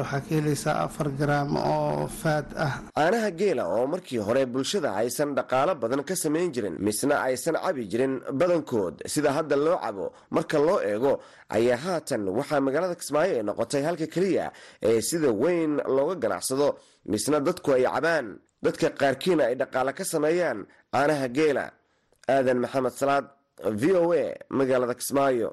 waxaa 0.00 0.20
ka 0.26 0.30
helaysaa 0.38 0.76
afar 0.86 1.08
garaam 1.18 1.56
oo 1.56 2.06
faad 2.20 2.46
ah. 2.66 2.74
Caanaha 2.96 3.30
geela 3.40 3.64
oo 3.74 3.86
markii 3.86 4.18
hore 4.26 4.42
bulshada 4.46 4.90
aysan 5.00 5.34
dhaqaalo 5.38 5.74
badan 5.82 6.02
ka 6.08 6.14
samayn 6.22 6.52
jirin 6.54 6.76
misna 6.86 7.14
aysan 7.28 7.56
cabi 7.64 7.82
jirin 7.92 8.14
badankood 8.40 8.94
sida 9.12 9.30
hadda 9.36 9.56
loo 9.56 9.78
cabo 9.84 10.06
marka 10.30 10.58
loo 10.66 10.78
eego 10.90 11.12
ayaa 11.56 11.78
haatan 11.84 12.22
waxaa 12.38 12.60
magaalada 12.66 12.94
kismaayo 13.00 13.32
ay 13.38 13.42
noqotay 13.48 13.82
halka 13.88 14.06
keliya 14.14 14.46
ee 14.88 15.00
sida 15.08 15.28
weyn 15.42 15.72
looga 15.96 16.14
ganacsado 16.22 16.68
misna 17.12 17.38
dadku 17.46 17.70
ay 17.76 17.84
cabaan. 17.94 18.26
Dadka 18.64 18.86
qaarkiina 19.00 19.42
ay 19.50 19.54
dhaqaalo 19.60 19.92
ka 19.98 20.04
sameeyaan 20.12 20.58
caanaha 20.92 21.28
geela. 21.36 21.64
Aadan 22.34 22.58
maxamed 22.64 22.94
salaad 23.00 23.26
v 23.80 23.82
o 24.02 24.12
a 24.12 24.24
magaalada 24.58 24.94
kismaayo 25.00 25.48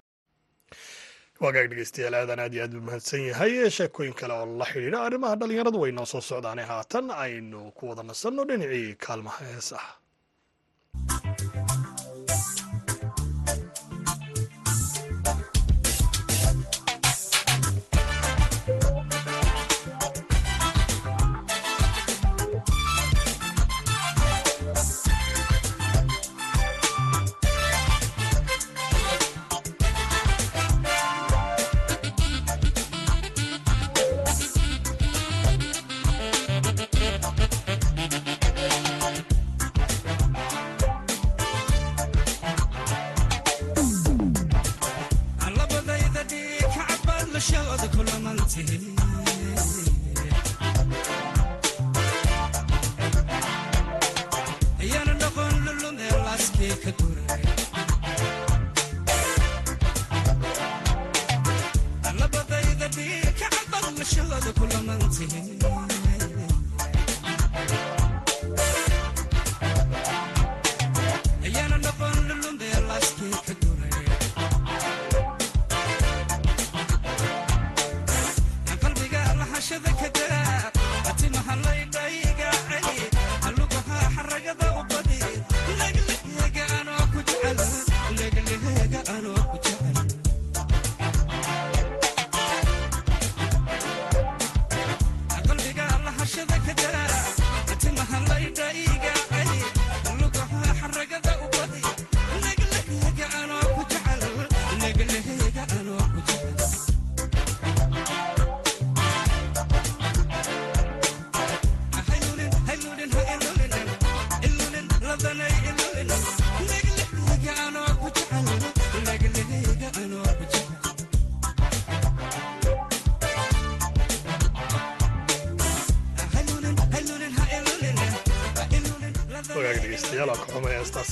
waagaag 1.42 1.68
dhegeystayaal 1.72 2.16
aadan 2.20 2.40
aad 2.44 2.54
iyo 2.54 2.64
aad 2.66 2.74
buu 2.76 2.86
mahadsan 2.90 3.22
yahay. 3.30 3.70
Sheekooyin 3.78 4.14
kale 4.20 4.34
oo 4.34 4.46
la 4.60 4.66
xidhiidha 4.72 5.00
arrimaha 5.08 5.36
dhallinyaradu 5.40 5.80
way 5.84 5.92
noo 5.92 6.06
soo 6.06 6.22
socdaane 6.22 6.64
haatan 6.72 7.06
aynu 7.26 7.72
ku 7.78 7.90
wada 7.90 8.04
nasanno 8.04 8.44
dhinacii 8.50 8.96
kaalmaha 9.06 9.46
hees 9.54 9.70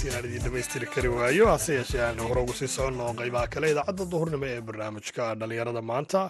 ah 0.03 0.07
inaan 0.09 0.25
idiin 0.29 0.43
dhamaystiri 0.45 0.87
kari 0.95 1.09
waayo. 1.17 1.45
Hase 1.53 1.71
yeeshee 1.79 2.01
aanu 2.07 2.27
hore 2.29 2.41
ugu 2.41 2.53
sii 2.59 2.67
soconno 2.75 3.07
qeybaha 3.19 3.47
kale 3.53 3.67
idaacadda 3.73 4.05
duhurnimo 4.11 4.45
ee 4.53 4.61
barnaamijka 4.67 5.23
dhallinyarada 5.39 5.81
maanta 5.91 6.21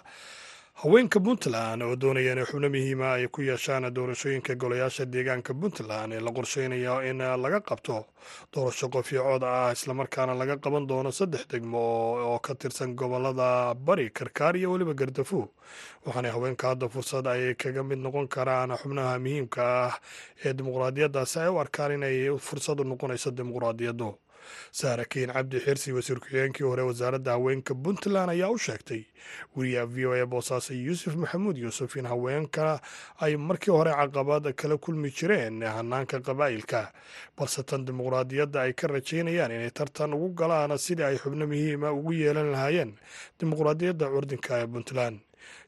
haweenka 0.81 1.19
puntland 1.19 1.81
oo 1.83 1.95
doonaya 2.01 2.31
inay 2.33 2.45
xubno 2.49 2.69
muhiima 2.69 3.07
ay 3.19 3.27
ku 3.27 3.41
yeeshaan 3.41 3.91
doorashooyinka 3.93 4.55
golayaasha 4.55 5.05
deegaanka 5.13 5.51
puntland 5.53 6.13
ee 6.13 6.19
la 6.23 6.31
qorsheynayo 6.31 6.95
in 7.09 7.17
laga 7.43 7.59
qabto 7.69 8.05
doorasho 8.53 8.87
qofyocood 8.93 9.43
ah 9.43 9.71
islamarkaana 9.75 10.33
laga 10.41 10.55
qaban 10.63 10.87
doono 10.87 11.11
saddex 11.11 11.43
degmo 11.51 11.79
oo 12.31 12.39
ka 12.39 12.55
tirsan 12.55 12.95
gobollada 12.95 13.73
bari 13.75 14.09
karkaar 14.09 14.55
iyo 14.57 14.71
weliba 14.71 14.93
gardafu. 14.93 15.49
Waxaana 16.05 16.31
haweenka 16.31 16.67
hadda 16.71 16.87
fursad 16.89 17.27
ay 17.27 17.55
kaga 17.55 17.83
mid 17.83 17.99
noqon 17.99 18.27
karaan 18.27 18.71
xubnaha 18.79 19.19
muhiimka 19.19 19.61
ah 19.87 19.93
ee 20.45 20.53
dimuqraadiyaddaasi 20.53 21.39
ay 21.43 21.49
u 21.51 21.59
arkaan 21.59 21.91
inay 21.91 22.31
fursad 22.39 22.79
u 22.79 22.83
noqonayso 22.83 23.31
dimuqraadiyaddu 24.49 24.69
saarakiin 24.71 25.31
cabdi 25.33 25.59
xirsi 25.59 25.91
wasiir 25.93 26.19
ku-xigeenkii 26.19 26.63
hore 26.63 26.81
wasaaradda 26.83 27.31
haweenka 27.31 27.73
puntland 27.75 28.29
ayaa 28.29 28.49
u 28.49 28.57
sheegtay 28.57 29.03
weriyaha 29.55 29.85
v 29.85 30.05
o 30.05 30.13
a 30.13 30.25
boosaaso 30.25 30.73
yuusuf 30.73 31.15
maxamuud 31.15 31.57
yuusuf 31.57 31.95
in 31.95 32.05
haweenka 32.05 32.81
ay 33.19 33.35
markii 33.37 33.71
hore 33.71 33.91
caqabad 33.91 34.53
kala 34.55 34.77
kulmi 34.77 35.09
jireen 35.11 35.61
hanaanka 35.63 36.19
qabaa'ilka. 36.19 36.91
Balse 37.37 37.63
tan 37.63 37.85
dimuqraadiyadda 37.85 38.61
ay 38.61 38.73
ka 38.73 38.87
rajaynayaan 38.87 39.51
inay 39.51 39.71
tartan 39.71 40.13
ugu 40.13 40.29
galaan 40.33 40.77
sidii 40.77 41.03
ay 41.03 41.17
xubno 41.17 41.47
muhiima 41.47 41.91
ugu 41.91 42.11
yeelan 42.13 42.51
lahaayeen 42.51 42.95
dimuqraadiyadda 43.39 44.05
curdinka 44.09 44.59
ee 44.63 44.67
puntland 44.67 45.19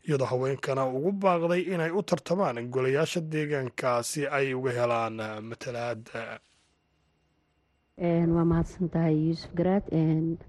iyadoo 0.07 0.25
haweenkana 0.25 0.85
ugu 0.87 1.11
baaqday 1.11 1.61
inay 1.73 1.91
u 1.91 2.03
tartamaan 2.03 2.69
golayaasha 2.69 3.21
deegaanka 3.21 4.03
si 4.03 4.27
ay 4.27 4.53
uga 4.53 4.71
helaan 4.71 5.17
matalaad 5.49 6.01
waa 8.01 8.45
mahadsan 8.45 8.89
tahay 8.89 9.15
yuusuf 9.27 9.51
garaad. 9.53 9.83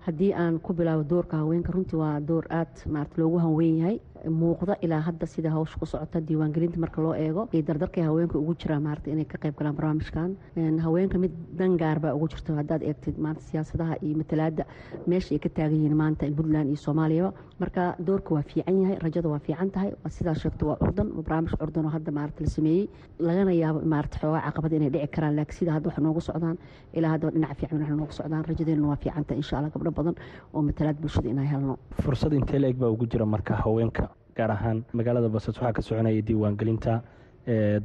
Haddii 0.06 0.32
aan 0.34 0.60
ku 0.60 0.72
bilaabo 0.72 1.02
doorka 1.02 1.36
haweenka 1.36 1.72
runtii 1.72 1.96
waa 1.98 2.20
door 2.20 2.46
aad 2.50 2.86
maarata 2.86 3.18
loogu 3.20 3.38
hanweyn 3.38 3.78
yahay 3.78 3.98
muuqda 4.30 4.76
ilaa 4.82 5.00
hadda 5.00 5.26
sida 5.26 5.50
hawsha 5.50 5.78
ku 5.78 5.86
socota 5.86 6.20
diiwaangelinta 6.20 6.78
marka 6.78 7.02
loo 7.02 7.14
eego 7.14 7.48
iyo 7.52 7.62
dardarkay 7.62 8.04
haweenka 8.04 8.38
ugu 8.38 8.54
jiraa 8.54 8.80
maarata 8.80 9.10
inay 9.10 9.24
ka 9.24 9.38
qayb 9.38 9.54
galaan 9.58 9.76
barnaamijkan. 9.76 10.36
Haweenka 10.84 11.18
mid 11.18 11.32
dangaar 11.58 11.98
baa 12.00 12.14
ugu 12.14 12.28
jirta 12.28 12.54
haddaad 12.54 12.82
eegtid 12.82 13.18
maanta 13.18 13.40
siyaasadaha 13.40 13.96
iyo 14.02 14.16
matalaada 14.16 14.64
meesha 15.06 15.34
ay 15.34 15.38
ka 15.38 15.48
taagan 15.48 15.76
yihiin 15.76 15.96
maanta 15.96 16.26
puntland 16.36 16.68
iyo 16.68 16.76
soomaaliyaba 16.76 17.32
marka 17.58 17.96
doorka 18.06 18.34
waa 18.34 18.42
fiican 18.42 18.82
yahay 18.82 18.98
rajada 19.02 19.28
waa 19.28 19.38
fiican 19.38 19.70
tahay 19.70 19.92
sidaa 20.08 20.34
sheegto 20.34 20.66
waa 20.70 20.76
curdan 20.76 21.08
barnaamij 21.16 21.54
curdan 21.60 21.84
oo 21.86 21.90
hadda 21.96 22.12
maarata 22.12 22.44
la 22.44 22.50
sameeyey. 22.50 22.88
Lagana 23.18 23.52
yaabo 23.52 23.80
maarata 23.84 24.18
xoogaa 24.22 24.42
caqabad 24.46 24.72
inay 24.72 24.90
dhici 24.90 25.08
karaan 25.14 25.36
laakiin 25.36 25.58
sida 25.58 25.72
hadda 25.72 25.88
wax 25.90 25.98
noogu 25.98 26.20
socdaan 26.20 26.56
ilaa 26.92 27.10
haddaba 27.14 27.32
dhinaca 27.34 27.54
fiican 27.54 27.96
noogu 27.96 28.12
socdaan 28.12 28.44
rajadeena 28.44 28.88
waa 28.88 28.96
fiican 28.96 29.24
insha 29.36 29.58
allah 29.58 29.70
gabdho 29.74 29.90
badan 29.90 30.14
oo 30.54 30.62
matalaad 30.62 30.96
bulshada 31.02 31.28
inaan 31.28 31.46
helno. 31.52 31.78
Fursad 32.02 32.32
intee 32.32 32.58
la-eg 32.58 32.76
baa 32.78 32.88
ugu 32.94 33.06
jira 33.06 33.26
marka 33.26 33.54
haweenka 33.64 34.08
gaar 34.36 34.50
ahaan 34.56 34.84
magaalada 34.92 35.28
basas 35.28 35.56
waxaa 35.56 35.72
ka 35.72 35.82
soconaya 35.82 36.22
diiwaangelinta 36.28 36.94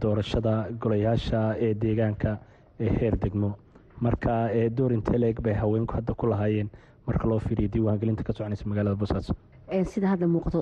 doorashada 0.02 0.54
golayaasha 0.82 1.42
ee 1.66 1.74
deegaanka 1.84 2.32
ee 2.80 2.90
heer 3.00 3.16
degmo. 3.24 3.50
Marka 4.06 4.34
door 4.78 4.92
intee 4.94 5.18
la-eg 5.18 5.40
bay 5.42 5.54
haweenku 5.54 5.94
hadda 5.98 6.14
ku 6.14 6.28
lahaayeen 6.28 6.70
marka 7.08 7.28
loo 7.28 7.40
fiiriyo 7.40 7.70
diiwaangelinta 7.76 8.24
ka 8.24 8.34
soconaysa 8.34 8.66
magaalada 8.72 8.96
bosaas 8.96 9.32
sida 9.94 10.08
hadda 10.14 10.28
muuqato 10.34 10.60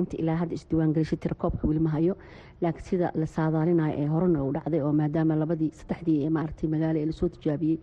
inta 0.00 0.16
ilaa 0.22 0.36
hadda 0.42 0.54
isdiiwaangelisha 0.54 1.16
tirakoobka 1.16 1.66
weli 1.68 1.80
ma 1.86 1.90
hayo 1.96 2.14
laakiin 2.62 2.84
sida 2.90 3.06
la 3.14 3.26
saadaalinayo 3.36 3.94
ee 4.02 4.06
horena 4.14 4.44
u 4.44 4.52
dhacday 4.56 4.80
oo 4.86 4.92
maadaama 5.00 5.34
labadii 5.42 5.70
saddexdii 5.80 6.28
maaragtay 6.36 6.68
magaalo 6.74 6.98
ee 7.02 7.06
la 7.06 7.12
soo 7.20 7.28
tijaabiyey 7.28 7.78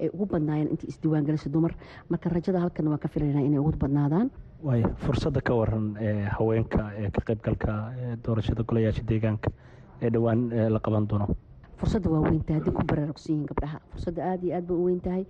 ay 0.00 0.08
ugu 0.14 0.26
badnaayeen 0.32 0.70
intii 0.74 0.88
isdiiwaangelisha 0.92 1.50
dumar. 1.54 1.72
Marka 2.10 2.28
rajada 2.34 2.60
halkan 2.64 2.88
waa 2.88 2.98
ka 3.04 3.08
filaynaa 3.08 3.44
inay 3.48 3.58
ugu 3.62 3.72
badnaadaan 3.84 4.30
waay 4.66 4.82
fursadda 5.04 5.40
ka 5.40 5.52
waran 5.54 5.86
haweenka 6.36 6.82
ee 7.02 7.10
ka 7.14 7.20
qaybgalka 7.28 7.72
doorashada 8.24 8.62
golayaasha 8.70 9.02
deegaanka 9.10 9.48
ee 10.02 10.10
dhowaan 10.14 10.40
la 10.74 10.80
qaban 10.86 11.06
doono 11.10 11.26
fursadda 11.78 12.10
waa 12.10 12.22
weyntahay 12.26 12.58
haddii 12.60 12.74
ku 12.78 12.82
baraarugsan 12.90 13.32
yihiin 13.34 13.46
gabdhaha. 13.50 13.78
Fursadda 13.92 14.20
aada 14.30 14.44
iyo 14.46 14.54
aad 14.56 14.66
bay 14.68 14.76
u 14.76 14.84
weyntahay 14.88 15.24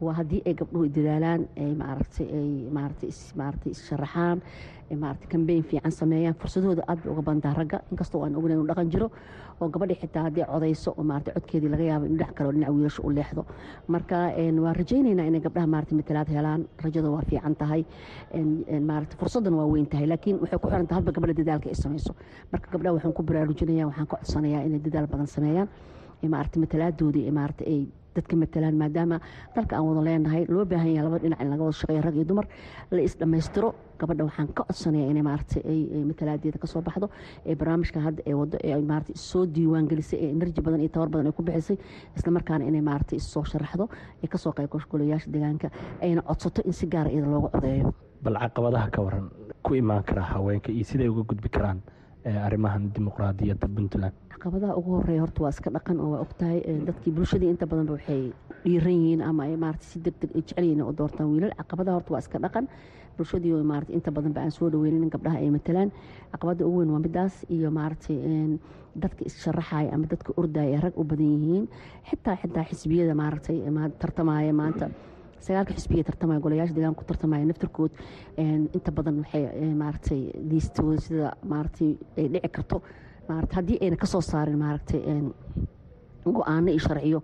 waa 0.00 0.14
haddii 0.18 0.42
ay 0.46 0.54
gabdhuhu 0.54 0.88
dadaalaan 0.96 1.46
ay 1.56 1.72
maaragtay 1.82 2.26
ay 2.38 2.48
maaragtay 2.76 3.10
maaragtay 3.40 3.70
is-sharaxaan 3.72 4.38
maaragtay 5.02 5.28
kambeyn 5.32 5.62
fiican 5.64 5.90
sameeyaan 5.92 6.34
fursadahooda 6.42 6.84
aad 6.88 7.00
bay 7.04 7.12
uga 7.12 7.22
bantaa 7.22 7.54
ragga. 7.56 7.80
Inkastoo 7.90 8.22
aan 8.24 8.36
ognayn 8.36 8.58
inu 8.60 8.66
dhaqan 8.68 8.90
jiro 8.92 9.08
oo 9.60 9.68
gabadhii 9.68 9.96
xitaa 10.02 10.22
haddii 10.28 10.44
codayso 10.52 10.90
oo 10.98 11.04
maaragtay 11.04 11.34
codkeedii 11.34 11.68
laga 11.72 11.84
yaabo 11.90 12.04
in 12.06 12.16
dhinac 12.18 12.34
kale 12.36 12.48
oo 12.48 12.52
dhinac 12.52 12.70
wiilasha 12.74 13.02
u 13.02 13.10
leexdo. 13.10 13.46
Marka 13.88 14.16
waan 14.64 14.76
rajaynaynaa 14.76 15.26
inay 15.30 15.40
gabdhaha 15.40 15.66
maaragtay 15.66 15.96
matalaad 15.96 16.28
helaan. 16.28 16.68
Rajada 16.84 17.10
waa 17.10 17.22
fiican 17.30 17.54
tahay. 17.56 17.84
Maaragtay 18.80 19.16
fursaddan 19.18 19.54
waa 19.54 19.66
weyn 19.72 19.86
tahay 19.86 20.06
laakiin 20.06 20.36
waxay 20.42 20.58
ku 20.58 20.68
xiran 20.68 20.86
tahay 20.86 21.00
hadba 21.00 21.12
gabadha 21.16 21.34
dadaalka 21.40 21.68
ay 21.72 21.74
samayso 21.74 22.12
marka 22.52 22.68
gabdhaha 22.72 22.94
waxaan 22.98 23.12
ku 23.16 23.22
baraarujinayaa 23.22 23.86
waxaan 23.88 24.06
ka 24.06 24.16
codsanayaa 24.20 24.66
inay 24.68 24.78
dadaal 24.84 25.06
badan 25.06 25.26
sameeyaan 25.26 25.68
maaragtay 26.28 26.60
matalaaddoodii 26.64 27.30
maaragtay 27.30 27.66
ay 27.74 27.82
dadka 28.14 28.36
matalaan 28.36 28.76
maadaama 28.78 29.16
dalka 29.56 29.74
aan 29.76 29.86
wada 29.90 30.02
leenahay 30.08 30.42
loo 30.54 30.64
baahan 30.64 30.90
yahay 30.94 31.04
laba 31.06 31.18
dhinac 31.18 31.40
in 31.42 31.48
laga 31.50 31.62
wada 31.66 31.76
shaqeeyo 31.80 32.02
rag 32.06 32.14
iyo 32.14 32.24
dumar 32.24 32.46
la 32.90 33.00
is 33.02 33.14
dhammaystiro 33.18 33.74
gabadha 33.98 34.24
waxaan 34.28 34.48
ka 34.54 34.62
codsanaya 34.68 35.10
inay 35.10 35.22
maaragtay 35.28 35.62
ay 35.72 36.04
matalaadeeda 36.10 36.58
ka 36.62 36.66
soo 36.72 36.82
baxdo 36.88 37.08
ee 37.46 37.54
barnaamijka 37.60 38.00
hadda 38.06 38.22
ee 38.30 38.34
wado 38.40 38.56
ee 38.68 38.76
maaragtay 38.90 39.16
soo 39.16 39.42
diiwaan 39.56 39.88
gelisay 39.90 40.18
ee 40.24 40.30
enerji 40.36 40.60
badan 40.66 40.80
iyo 40.84 40.88
tabar 40.94 41.08
badan 41.14 41.26
ay 41.26 41.32
ku 41.32 41.42
bixisay 41.42 41.76
isla 42.16 42.30
markaana 42.36 42.64
inay 42.70 42.80
maaragtay 42.90 43.18
issoo 43.22 43.44
sharaxdo 43.52 43.88
ee 44.22 44.28
ka 44.34 44.38
soo 44.44 44.52
qayb 44.58 44.70
gasho 44.74 44.88
golayaasha 44.94 45.30
deegaanka 45.34 45.68
ayna 46.02 46.22
codsato 46.30 46.62
in 46.62 46.72
si 46.80 46.86
gaara 46.86 47.10
iyada 47.10 47.26
looga 47.34 47.48
codeeyo. 47.56 47.90
Bal 48.24 48.36
caqabadaha 48.44 48.88
ka 48.94 49.00
waran 49.06 49.26
ku 49.66 49.74
imaan 49.74 50.02
karaa 50.08 50.28
haweenka 50.38 50.70
iyo 50.72 50.84
siday 50.90 51.08
uga 51.08 51.22
gudbi 51.32 51.48
karaan 51.56 51.82
arrimahan 52.24 52.88
dimuqraadiyadda 52.94 53.68
puntland. 53.68 54.14
Caqabadaha 54.32 54.76
ugu 54.80 54.90
horreeya 54.98 55.20
horta 55.24 55.42
waa 55.44 55.50
iska 55.52 55.70
dhaqan 55.70 56.00
oo 56.00 56.10
waa 56.16 56.20
ogtahay 56.24 56.60
dadkii 56.86 57.12
bulshadii 57.12 57.50
inta 57.52 57.66
badanba 57.66 57.92
waxay 57.96 58.32
dhiiran 58.64 58.92
yihiin 58.96 59.22
ama 59.22 59.44
ay 59.44 59.56
maarata 59.56 59.84
si 59.84 59.98
deg 60.00 60.14
ay 60.22 60.40
jecel 60.42 60.64
yihiin 60.64 60.82
oo 60.82 60.92
doortaan 60.92 61.28
wiilal. 61.32 61.52
Caqabadaha 61.60 61.94
horta 62.00 62.10
waa 62.12 62.20
iska 62.24 62.38
dhaqan. 62.38 62.68
Bulshadii 63.16 63.52
oo 63.52 63.62
maarata 63.64 63.92
inta 63.92 64.10
badanba 64.10 64.40
aan 64.40 64.50
soo 64.50 64.70
dhaweynin 64.70 65.02
in 65.04 65.10
gabdhaha 65.10 65.38
ay 65.38 65.50
matalaan. 65.50 65.90
Caqabada 66.32 66.64
ugu 66.66 66.78
weyn 66.80 66.90
waa 66.90 66.98
midaas 67.04 67.44
iyo 67.50 67.70
maaragtay 67.70 68.16
dadka 68.96 69.24
is-sharaxaya 69.24 69.92
ama 69.94 70.06
dadka 70.06 70.32
ordaya 70.36 70.80
rag 70.80 70.96
u 70.96 71.04
badan 71.04 71.28
yihiin. 71.40 71.68
Xitaa 72.08 72.36
xitaa 72.40 72.64
xisbiyada 72.64 73.14
maaragtay 73.14 73.60
tartamaya 74.00 74.52
maanta 74.52 74.88
sagaalka 75.46 75.72
xisbiya 75.78 76.04
tartamaya 76.08 76.40
golayaasha 76.44 76.74
deegaanka 76.76 77.00
ku 77.00 77.04
tartamaya 77.10 77.44
naftarkood 77.50 77.92
inta 78.76 78.90
badan 78.96 79.16
waxay 79.22 79.44
maaragtay 79.82 80.20
liistooda 80.50 81.00
sida 81.06 81.28
maaragtay 81.52 81.90
ay 82.18 82.26
dhici 82.32 82.48
karto. 82.56 82.76
Maarata 83.28 83.54
haddii 83.58 83.78
ayna 83.84 83.96
ka 83.96 84.06
soo 84.06 84.20
saarin 84.20 84.58
maaragtay 84.60 85.00
go'aano 86.36 86.68
iyo 86.72 86.80
sharciyo 86.86 87.20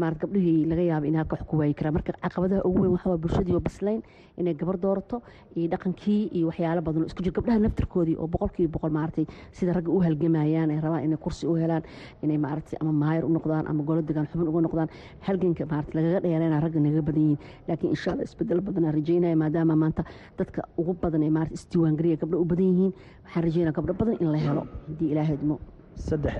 maarata 0.00 0.26
gabdhihii 0.26 0.64
laga 0.70 0.82
yaaba 0.90 1.06
in 1.06 1.14
halka 1.20 1.36
wax 1.36 1.42
ku 1.50 1.56
waayi 1.60 1.74
karaa. 1.74 1.92
Marka 1.92 2.12
caqabadaha 2.12 2.64
ugu 2.68 2.80
weyn 2.82 2.92
waxaa 2.96 3.16
bulshadii 3.16 3.54
oo 3.54 3.60
bislayn 3.60 4.00
inay 4.38 4.54
gabar 4.54 4.76
doorato 4.84 5.22
iyo 5.56 5.68
dhaqankii 5.68 6.30
iyo 6.36 6.46
waxyaalo 6.50 6.80
badan 6.86 7.02
oo 7.02 7.06
isku 7.10 7.22
jir 7.22 7.32
gabdhaha 7.32 7.58
naftarkoodii 7.64 8.16
oo 8.16 8.26
boqolkiiba 8.26 8.72
boqol 8.76 8.90
maaragtay 8.96 9.26
sida 9.52 9.72
ragga 9.76 9.90
u 9.92 10.00
halgamayaan 10.00 10.70
ay 10.70 10.80
rabaan 10.80 11.04
inay 11.04 11.16
kursi 11.24 11.46
u 11.46 11.54
helaan 11.60 11.82
inay 12.22 12.38
maaragtay 12.38 12.78
ama 12.80 12.92
maayar 12.92 13.24
u 13.24 13.28
noqdaan 13.36 13.66
ama 13.68 13.82
golo 13.84 14.02
degaan 14.02 14.26
xubin 14.32 14.48
uga 14.48 14.60
noqdaan. 14.66 14.88
Halganka 15.26 15.66
maarata 15.66 15.92
lagaga 15.98 16.20
dheerayna 16.24 16.60
ragga 16.64 16.80
naga 16.80 17.02
badan 17.02 17.22
yihiin. 17.22 17.38
Laakiin 17.68 17.90
insha 17.94 18.10
allah 18.12 18.24
isbeddel 18.24 18.60
badan 18.60 18.84
aan 18.88 18.94
rajeynaya 18.98 19.36
maadaama 19.36 19.76
maanta 19.76 20.02
dadka 20.38 20.62
ugu 20.78 20.94
badan 21.02 21.22
ee 21.22 21.30
maarata 21.36 21.54
isdiiwaangeliya 21.58 22.16
gabdho 22.22 22.38
u 22.40 22.44
badan 22.44 22.66
yihiin 22.72 22.92
waxaan 23.24 23.44
rajeynaya 23.44 23.72
gabdho 23.78 23.94
badan 24.00 24.16
in 24.20 24.32
la 24.32 24.38
helo. 24.46 24.62
Haddii 24.88 25.10
ilaahay 25.12 25.34
idmo 25.38 25.56
saddex 25.94 26.34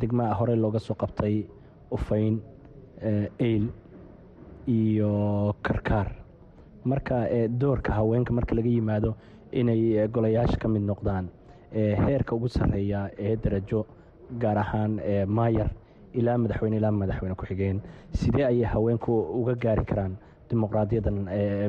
degmaa 0.00 0.32
horey 0.38 0.56
looga 0.56 0.78
soo 0.78 0.94
qabtay 1.02 1.34
ufayn 1.96 2.40
eyl 3.38 3.64
iyo 4.66 5.54
karkaar. 5.62 6.12
Marka 6.84 7.26
doorka 7.48 7.92
haweenka 7.92 8.32
marka 8.32 8.54
laga 8.54 8.68
yimaado 8.68 9.14
inay 9.52 10.08
golayaasha 10.08 10.58
ka 10.58 10.68
mid 10.68 10.82
noqdaan 10.82 11.28
heerka 11.72 12.34
ugu 12.34 12.48
sarreeya 12.48 13.10
ee 13.18 13.36
darajo 13.36 13.86
gaar 14.38 14.58
ahaan 14.58 15.00
maayar 15.26 15.70
ilaa 16.14 16.38
madaxweyne 16.38 16.76
ilaa 16.76 16.90
madaxweyne 16.92 17.34
ku-xigeen 17.36 17.80
sidee 18.12 18.44
ayay 18.44 18.64
haweenku 18.64 19.12
uga 19.40 19.54
gaari 19.54 19.84
karaan 19.84 20.16
dimuqraadiyaddan 20.50 21.18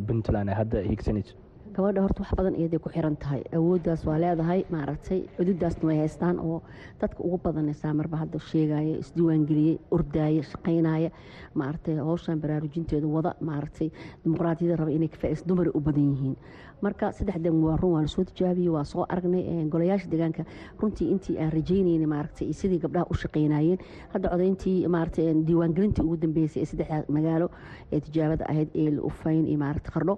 puntland 0.08 0.50
ee 0.50 0.54
hadda 0.60 0.82
hiigsanayso 0.89 1.36
gabadha 1.80 2.02
horta 2.04 2.22
wax 2.24 2.32
badan 2.38 2.56
iyaday 2.60 2.80
ku 2.84 2.89
xiran 2.92 3.15
tahay. 3.15 3.42
Awooddaas 3.56 4.02
waa 4.08 4.18
leedahay 4.20 4.62
maaragtay 4.74 5.20
cududaasna 5.38 5.88
way 5.88 5.98
haystaan 6.04 6.39
oo 6.39 6.58
dadka 7.02 7.24
ugu 7.24 7.38
badanaysaa 7.46 7.94
marba 8.00 8.18
hadda 8.24 8.39
sheegaya 8.52 8.98
isdiiwaangeliyey 9.04 9.78
ordaaya 9.96 10.44
shaqaynaya 10.52 11.10
maaragtay 11.56 11.96
howshan 12.08 12.42
baraarujinteeda 12.44 13.08
wada 13.15 13.32
maaragtay 13.50 13.89
dimuqraadiyada 14.24 14.76
raba 14.82 14.92
inay 14.98 15.08
kafaa'is 15.13 15.46
dumara 15.48 15.72
u 15.74 15.80
badan 15.80 16.10
yihiin. 16.13 16.36
Marka 16.82 17.12
saddexdan 17.12 17.56
waa 17.63 17.78
run 17.82 17.92
waa 17.96 18.02
la 18.02 18.08
soo 18.15 18.24
tijaabiyey 18.24 18.72
waa 18.76 18.84
soo 18.84 19.06
aragnay 19.10 19.44
golayaasha 19.72 20.08
deegaanka. 20.12 20.44
Runtii 20.82 21.08
intii 21.13 21.38
aan 21.39 21.52
rajaynayna 21.52 22.08
maaragtay 22.08 22.52
sidii 22.54 22.80
gabdhaha 22.84 23.08
u 23.12 23.13
shaqaynayeen. 23.24 23.80
Hadda 24.13 24.30
codayntii 24.34 24.88
maaragtay 24.88 25.32
diiwaangelintii 25.48 26.04
ugu 26.04 26.18
dambeysay 26.18 26.62
ee 26.63 26.65
saddexda 26.72 27.04
magaalo 27.08 27.48
ee 27.92 28.00
tijaabada 28.00 28.46
ahayd 28.52 28.70
eel 28.76 29.00
ufayn 29.00 29.48
iyo 29.48 29.60
maaragtay 29.63 29.92
qardho 29.96 30.15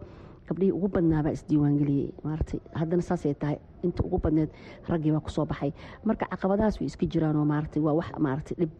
gabdhihii 0.52 0.76
ugu 0.78 0.88
badnaabaa 0.96 1.34
isdiiwaangeliyey 1.38 2.08
maaragtay 2.28 2.60
haddana 2.80 3.02
saasay 3.10 3.34
tahay 3.44 3.58
inta 3.88 4.04
ugu 4.08 4.18
badneed 4.26 4.50
raggii 4.92 5.12
baa 5.16 5.24
ku 5.26 5.30
soo 5.36 5.46
baxay. 5.52 5.72
Marka 6.06 6.26
caqabadahaas 6.34 6.76
way 6.82 6.88
iska 6.92 7.06
jiraan 7.14 7.36
oo 7.42 7.46
maaragtay 7.52 7.82
waa 7.88 7.96
wax 8.00 8.10
maaragtay 8.26 8.56
dhib 8.62 8.72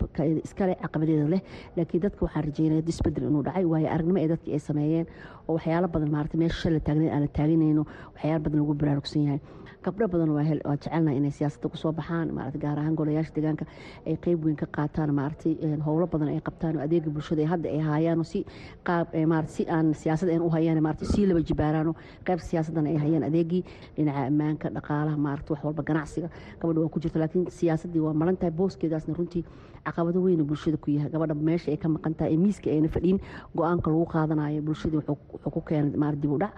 iskale 0.48 0.76
caqabadeeda 0.84 1.28
leh 1.34 1.42
laakiin 1.78 2.02
dadka 2.06 2.22
waxaan 2.26 2.46
rajeynaya 2.48 2.84
isbeddel 2.94 3.26
inuu 3.30 3.44
dhacay 3.48 3.66
waayo 3.72 3.88
aragnimo 3.96 4.20
ee 4.24 4.28
dadkii 4.34 4.54
ay 4.54 4.60
sameeyeen 4.70 5.06
oo 5.52 5.58
waxyaalo 5.60 5.88
badan 5.96 6.10
maaragtay 6.16 6.40
meesha 6.42 6.60
shala 6.64 6.80
taagneed 6.88 7.12
aan 7.16 7.28
taaganayno 7.38 7.84
waxyaalo 8.16 8.40
badan 8.46 8.60
lagu 8.62 8.74
baraarugsan 8.82 9.24
yahay. 9.28 9.42
Gabdho 9.86 10.06
badan 10.14 10.30
waa 10.30 10.44
jecelnaha 10.78 11.16
inay 11.18 11.32
siyaasadda 11.34 11.68
ku 11.74 11.78
soo 11.78 11.92
baxaan 12.00 12.30
maarata 12.38 12.60
gaar 12.64 12.78
ahaan 12.80 12.94
golayaasha 13.00 13.34
deegaanka 13.36 13.66
ay 14.06 14.14
qeyb 14.24 14.44
weyn 14.46 14.56
ka 14.62 14.66
qaataan 14.78 15.10
maaragtay 15.20 15.54
howlo 15.86 16.06
badan 16.14 16.30
ay 16.34 16.42
qabtaan 16.48 16.78
oo 16.78 16.84
adeega 16.86 17.10
bulshada 17.10 17.48
hadda 17.50 17.68
ay 17.70 17.82
haayaan 17.88 18.22
si 18.32 18.46
qaab 18.88 19.08
maarata 19.32 19.52
si 19.58 19.64
aan 19.76 19.88
siyaasad 20.02 20.30
aan 20.30 20.42
u 20.46 20.50
hayaan 20.54 20.78
maarata 20.86 21.06
sii 21.14 21.26
laba 21.26 21.42
jibaaraano 21.50 21.96
qeybta 22.28 22.46
siyaasaddan 22.52 22.86
ay 22.94 22.98
hayaan. 23.04 23.24
Adeegii 23.30 23.64
dhinaca 23.98 24.22
ammaanka 24.30 24.70
dhaqaalaha 24.70 25.18
maarata 25.18 25.50
wax 25.54 25.62
walba 25.66 25.84
ganacsiga 25.90 26.30
gabadha 26.62 26.80
waa 26.86 26.94
ku 26.94 27.00
jirta 27.04 27.18
laakiin 27.20 27.50
siyaasaddii 27.50 28.04
waa 28.06 28.14
maran 28.14 28.38
tahay 28.38 28.54
booskeedaasna 28.60 29.18
runtii 29.18 29.44
caqabado 29.86 30.20
weyn 30.22 30.44
bulshada 30.46 30.78
ku 30.78 30.92
yahay. 30.92 31.10
Gabadha 31.10 31.36
meesha 31.36 31.72
ay 31.72 31.78
ka 31.78 31.88
maqan 31.90 32.14
tahay 32.16 32.34
ee 32.34 32.38
miiska 32.38 32.70
ayna 32.70 32.88
fadhiin 32.88 33.20
go'aanka 33.56 33.90
lagu 33.92 34.06
qaadanayo 34.06 34.62
bulshadii 34.62 34.98
wuxuu 35.02 35.52
ku 35.56 35.62
keenay 35.62 35.98
maarata 35.98 36.22
dib 36.22 36.32
u 36.32 36.38
dhac. 36.38 36.54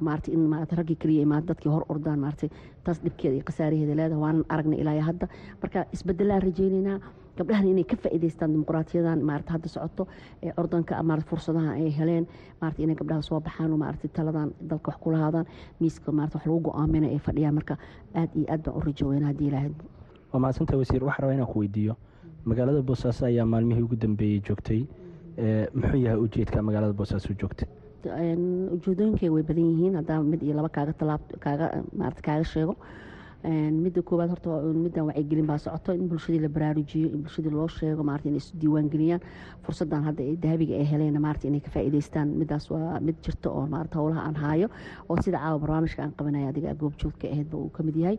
Maarata 0.00 0.30
in 0.32 0.42
maarata 0.48 0.76
raggii 0.76 0.96
keliya 1.02 1.22
imaad 1.26 1.44
dadkii 1.50 1.70
hor 1.74 1.84
ordaan 1.88 2.18
maarata 2.24 2.46
taas 2.84 2.98
dhibkeeda 3.02 3.34
iyo 3.34 3.44
khasaaraheeda 3.48 3.94
leedahay. 3.98 4.20
Waanan 4.22 4.44
aragnay 4.48 4.78
ilaa 4.80 5.00
hadda. 5.02 5.26
Marka 5.62 5.86
isbedelaan 5.92 6.42
rajaynaynaa 6.42 6.98
gabdhahan 7.38 7.66
inay 7.70 7.84
ka 7.84 7.96
faa'iidaystaan 7.96 8.52
dimuqraatiyadan 8.54 9.18
maarata 9.28 9.50
hadda 9.54 9.68
socoto 9.68 10.06
ee 10.42 10.52
ordanka 10.56 11.02
maarata 11.02 11.26
fursadaha 11.30 11.70
ay 11.82 11.90
heleen. 11.98 12.24
Maarata 12.60 12.82
inay 12.82 12.94
gabdhaha 13.00 13.22
soo 13.22 13.40
baxaan 13.40 13.72
oo 13.74 13.78
maarata 13.84 14.08
taladan 14.08 14.54
dalka 14.70 14.90
wax 14.92 14.98
kula 15.02 15.18
haadaan 15.24 15.46
miiska 15.80 16.12
maarata 16.12 16.38
wax 16.38 16.46
lagu 16.46 16.60
go'aamina 16.70 17.06
ay 17.10 17.18
fadhiyaan. 17.18 17.54
Marka 17.58 17.74
aad 18.14 18.30
iyo 18.38 18.46
aad 18.54 18.62
baan 18.64 18.76
u 18.78 18.80
rajooweyn 18.86 19.24
haddii 19.26 19.48
ilaahay. 19.50 19.72
Waa 20.32 20.40
mahadsanta 20.40 20.76
wasiir 20.78 21.02
waxaa 21.04 21.22
rabaa 21.26 21.34
inaan 21.34 21.50
ku 21.52 21.58
weydiiyo 21.58 21.94
magaalada 22.50 22.82
boosaaso 22.90 23.22
ayaa 23.30 23.46
maalmihii 23.54 23.82
ugu 23.88 23.96
dambeeyey 24.04 24.40
joogtay 24.48 24.80
muxuu 25.80 26.00
yahay 26.04 26.20
ujeedka 26.26 26.62
magaalada 26.68 26.92
boosaaso 27.00 27.34
joogta 27.40 27.66
ujeedooyinkay 28.76 29.28
way 29.34 29.42
badan 29.50 29.66
yihiin 29.72 29.94
haddaa 30.00 30.22
mid 30.32 30.42
iyo 30.42 30.54
laba 30.58 30.68
kaaga 30.76 30.92
talaab 31.00 31.22
kaaga 31.44 31.66
maarata 31.98 32.22
kaaga 32.28 32.44
sheego. 32.54 32.74
Midda 33.84 34.02
koowaad 34.08 34.30
horta 34.34 34.50
middan 34.84 35.04
wacyigelin 35.08 35.46
baa 35.50 35.58
socoto. 35.64 35.92
In 35.94 36.08
bulshadii 36.10 36.40
la 36.44 36.48
baraarujiyo 36.56 37.08
in 37.14 37.20
bulshadii 37.22 37.50
loo 37.56 37.66
sheego 37.68 38.02
maarata 38.08 38.28
inay 38.28 38.40
isu 38.42 38.56
diiwaangeliyaan 38.62 39.20
fursadan 39.66 40.02
hadda 40.08 40.24
dahabiga 40.44 40.74
ay 40.80 40.86
heleen 40.92 41.18
maarata 41.26 41.46
inay 41.50 41.60
ka 41.66 41.70
faa'iidaystaan. 41.74 42.28
Middaas 42.40 42.66
waa 42.70 42.98
mid 43.00 43.16
jirto 43.26 43.48
oo 43.58 43.66
maarata 43.74 43.98
howlaha 44.00 44.22
aan 44.28 44.34
haayo 44.44 44.68
oo 45.08 45.16
sida 45.22 45.38
caawa 45.44 45.58
barnaamijka 45.64 46.02
aan 46.02 46.12
qabanaya 46.18 46.48
adiga 46.52 46.74
goobjoogka 46.82 47.26
ahaydba 47.34 47.56
uu 47.62 47.70
ka 47.76 47.82
mid 47.82 47.96
yahay. 48.04 48.18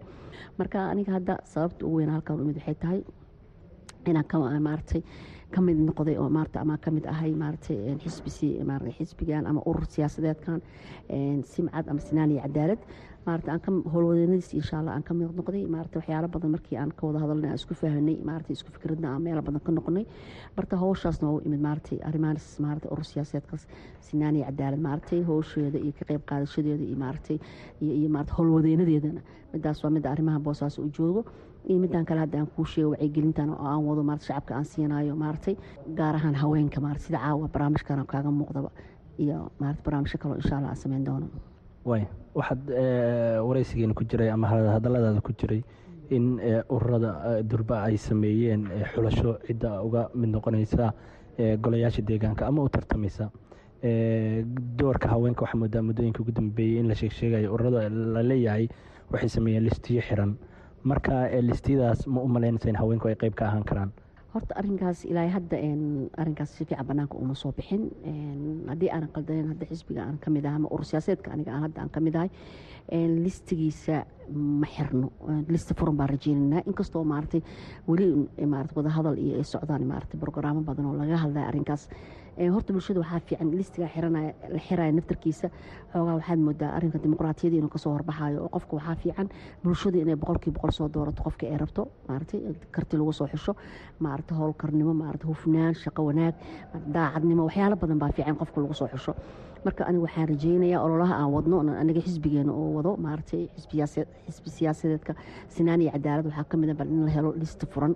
Marka 0.60 0.80
aniga 0.92 1.12
hadda 1.18 1.36
sababta 1.54 1.86
ugu 1.86 1.96
weyn 2.00 2.10
halkan 2.16 2.40
umid 2.44 2.56
waxay 2.62 2.76
tahay 2.84 3.02
inaan 4.14 4.62
maaratay 4.68 5.02
ka 5.54 5.62
mid 5.62 5.78
noqday 5.90 6.16
oo 6.22 6.30
maarata 6.30 6.62
ama 6.62 6.78
ka 6.78 6.92
mid 6.92 7.06
ahay 7.14 7.32
maaratay 7.44 7.98
xisbisi 8.04 8.50
maarata 8.70 8.92
xisbigan 8.98 9.46
ama 9.50 9.62
urur 9.70 9.86
siyaasadeedkan 9.96 10.62
simcad 11.54 11.86
ama 11.90 12.00
sinaan 12.00 12.32
iyo 12.32 12.42
cadaalad. 12.46 12.80
Maarata 13.26 13.52
aan 13.52 13.60
ka 13.60 13.72
howlwadeennadiis 13.94 14.54
insha 14.54 14.78
allah 14.80 14.94
aan 14.96 15.04
ka 15.04 15.14
noqday. 15.14 15.66
Maarata 15.68 16.00
waxyaalo 16.00 16.28
badan 16.34 16.52
markii 16.56 16.78
aan 16.78 16.92
ka 16.98 17.08
wada 17.08 17.20
hadalnay 17.24 17.50
aan 17.50 17.58
isku 17.62 17.74
fahanay 17.82 18.18
maarata 18.30 18.54
isku 18.54 18.70
fikradna 18.76 19.08
aan 19.14 19.22
meelo 19.26 19.42
badan 19.42 19.60
ka 19.66 19.72
noqonay. 19.72 20.06
Marta 20.58 20.76
howshaasna 20.78 21.26
waa 21.28 21.38
u 21.38 21.42
imid 21.46 21.60
maarata 21.68 21.96
arrimahaas 22.10 22.60
maarata 22.60 22.88
urur 22.94 23.06
siyaasadeedkaas 23.12 23.64
sinaan 24.08 24.36
iyo 24.36 24.46
cadaalad 24.50 24.80
maaratay 24.88 25.22
howsheeda 25.30 25.78
iyo 25.86 25.94
ka 26.00 26.04
qayb 26.10 26.22
qaadashadeeda 26.30 26.84
iyo 26.90 26.98
maaratay 27.04 27.38
iyo 27.82 28.10
maarata 28.16 28.34
howlwadeenadeedana 28.38 29.22
midaas 29.54 29.84
waa 29.84 29.92
midda 29.96 30.10
arrimaha 30.14 30.40
boosaaso 30.40 30.82
u 30.82 30.90
joogo 30.98 31.22
iyo 31.68 31.78
midaan 31.80 32.06
kale 32.06 32.20
hadda 32.20 32.40
aan 32.40 32.48
kuu 32.56 32.66
sheego 32.66 32.90
wacyigelintan 32.92 33.50
oo 33.50 33.66
aan 33.68 33.84
wado 33.88 34.04
maarata 34.04 34.26
shacabka 34.26 34.56
aan 34.56 34.66
siinayo 34.66 35.16
maaratay 35.16 35.56
gaar 35.98 36.16
ahaan 36.16 36.36
haweenka 36.36 36.82
maarata 36.82 37.04
sida 37.06 37.18
caawa 37.20 37.48
barnaamijkan 37.54 38.06
kaaga 38.06 38.32
muuqdaba 38.32 38.70
iyo 39.20 39.52
maarata 39.60 39.82
barnaamijyo 39.86 40.18
kaloo 40.22 40.36
insha 40.42 40.58
allah 40.58 40.70
aan 40.70 40.76
sameyn 40.84 41.04
doono. 41.06 41.28
Waay 41.86 42.06
waxaad 42.36 42.64
waraysigeena 43.48 43.94
ku 43.94 44.04
jiray 44.04 44.30
ama 44.32 44.48
hadalladaada 44.48 45.22
ku 45.22 45.32
jiray 45.34 45.64
in 46.10 46.40
ururada 46.70 47.42
durba 47.44 47.84
ay 47.84 47.98
sameeyeen 47.98 48.64
xulasho 48.94 49.38
cidda 49.48 49.82
uga 49.84 50.10
mid 50.16 50.30
noqonaysa 50.30 50.94
golayaasha 51.62 52.02
deegaanka 52.02 52.48
ama 52.48 52.64
u 52.64 52.70
tartamaysa. 52.70 53.30
Doorka 54.80 55.08
haweenka 55.10 55.42
waxaa 55.46 55.58
moodaa 55.60 55.82
muddooyinka 55.82 56.22
ugu 56.22 56.32
dambeeyey 56.32 56.80
in 56.80 56.88
la 56.88 56.96
sheegsheegayo 56.96 57.54
ururada 57.54 57.90
la 57.90 58.22
leeyahay 58.24 58.68
waxay 59.12 59.30
sameeyeen 59.30 59.64
listiyo 59.64 60.02
xiran 60.02 60.36
marka 60.84 61.28
listiyadaas 61.42 62.08
ma 62.08 62.22
u 62.22 62.28
in 62.70 62.76
haweenku 62.76 63.08
ay 63.08 63.16
qeyb 63.16 63.34
ka 63.36 63.46
ahaan 63.46 63.64
karaan? 63.64 63.92
Horta 64.34 64.54
arinkaas 64.62 65.06
ilaa 65.06 65.28
hadda 65.28 65.58
arinkaas 66.18 66.50
si 66.58 66.66
fiican 66.66 66.86
banaanka 66.88 67.18
uma 67.18 67.34
soo 67.36 67.52
bixin. 67.52 67.90
Haddii 68.70 68.90
aanan 68.94 69.10
qaldaneyn 69.16 69.48
hadda 69.54 69.66
xisbiga 69.66 70.04
aan 70.06 70.18
ka 70.20 70.30
mid 70.30 70.46
ahay 70.46 70.56
ama 70.56 70.68
urur 70.72 70.86
siyaaseedka 70.86 71.32
aniga 71.34 71.52
hadda 71.66 71.82
aan 71.82 71.90
ka 71.90 72.00
mid 72.00 72.16
ahay 72.16 72.30
listigiisa 73.26 74.06
ma 74.62 74.68
xirno. 74.68 75.10
Lista 75.50 75.74
furan 75.74 75.98
baan 75.98 76.10
rajeynaynaa 76.10 76.62
inkastoo 76.70 77.04
maaragtay 77.04 77.42
weli 77.88 78.30
maarata 78.46 78.74
wadahadal 78.78 79.18
iyo 79.18 79.38
ay 79.38 79.44
socdaan 79.44 79.84
maarata 79.88 80.18
brograamo 80.18 80.62
badan 80.62 80.86
oo 80.86 80.94
laga 80.94 81.18
hadlaya 81.18 81.48
arrinkaas 81.50 81.90
horta 82.48 82.72
bulshada 82.74 83.00
waxaa 83.04 83.20
fiican 83.28 83.52
listiga 83.52 83.88
la 84.54 84.60
xiraya 84.68 84.92
naftarkiisa 84.98 85.48
xoogaa 85.94 86.16
waxaad 86.20 86.40
moodaa 86.40 86.72
arrinka 86.78 86.98
dimuqraatiyada 87.04 87.58
inuu 87.60 87.70
ka 87.70 87.78
soo 87.84 87.92
horbaxayo 87.98 88.44
oo 88.46 88.50
qofka 88.56 88.74
waxaa 88.80 88.96
fiican 89.04 89.28
bulshada 89.64 89.98
inay 90.00 90.16
boqolkii 90.16 90.52
boqol 90.56 90.72
soo 90.72 90.88
doorato 90.88 91.22
qofka 91.24 91.44
ay 91.52 91.58
rabto 91.58 91.82
maaragtay 92.08 92.40
karti 92.72 92.98
lagu 92.98 93.12
soo 93.14 93.28
xusho 93.28 93.54
maarata 94.00 94.36
howlkarnimo 94.40 94.94
maarata 94.94 95.28
hufnaan 95.28 95.74
shaqo 95.84 96.02
wanaag 96.10 96.36
daacadnimo 96.96 97.44
waxyaalo 97.48 97.76
badan 97.76 98.00
baa 98.00 98.12
fiican 98.16 98.36
qofka 98.42 98.62
lagu 98.62 98.74
soo 98.74 98.88
xusho. 98.88 99.14
Marka 99.66 99.84
aniga 99.90 100.04
waxaan 100.08 100.28
rajeynayaa 100.32 100.82
ololaha 100.86 101.14
aan 101.22 101.32
wadno 101.36 101.56
aniga 101.82 102.00
xisbigeena 102.06 102.52
oo 102.52 102.70
wado 102.78 102.96
maaragtay 103.06 103.50
xisbi 104.28 104.50
siyaasadeedka 104.58 105.14
sinaan 105.56 105.82
iyo 105.82 105.92
cadaalad 105.92 106.26
waxaa 106.30 106.44
ka 106.52 106.56
mid 106.58 106.70
a 106.70 106.74
bal 106.80 106.88
in 106.88 107.06
la 107.06 107.12
helo 107.12 107.34
lista 107.42 107.66
furan 107.74 107.94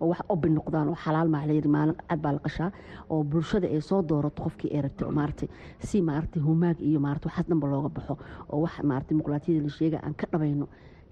oo 0.00 0.08
wax 0.12 0.20
obi 0.28 0.48
noqdaan 0.56 0.88
oo 0.88 0.96
xalaal 1.04 1.28
maa 1.34 1.46
layidhi 1.48 1.68
maalin 1.76 1.96
cad 2.08 2.20
baa 2.24 2.32
la 2.36 2.40
qashaa 2.46 2.70
oo 3.10 3.22
bulshada 3.24 3.66
ay 3.68 3.80
soo 3.80 4.02
doorato 4.02 4.42
qofkii 4.46 4.70
ay 4.74 4.80
rabtay 4.86 5.08
maaragtay 5.18 5.48
si 5.88 6.02
maaragtay 6.08 6.42
humaag 6.42 6.76
iyo 6.80 6.98
maaragtay 7.00 7.28
waxaas 7.30 7.46
dhanba 7.48 7.66
looga 7.72 7.88
baxo 7.96 8.14
oo 8.52 8.60
wax 8.64 8.74
maaragtay 8.90 9.14
dimuqraatiyada 9.14 9.62
la 9.66 9.70
sheega 9.78 9.98
aan 10.06 10.14
ka 10.14 10.26
dhabayno. 10.32 10.66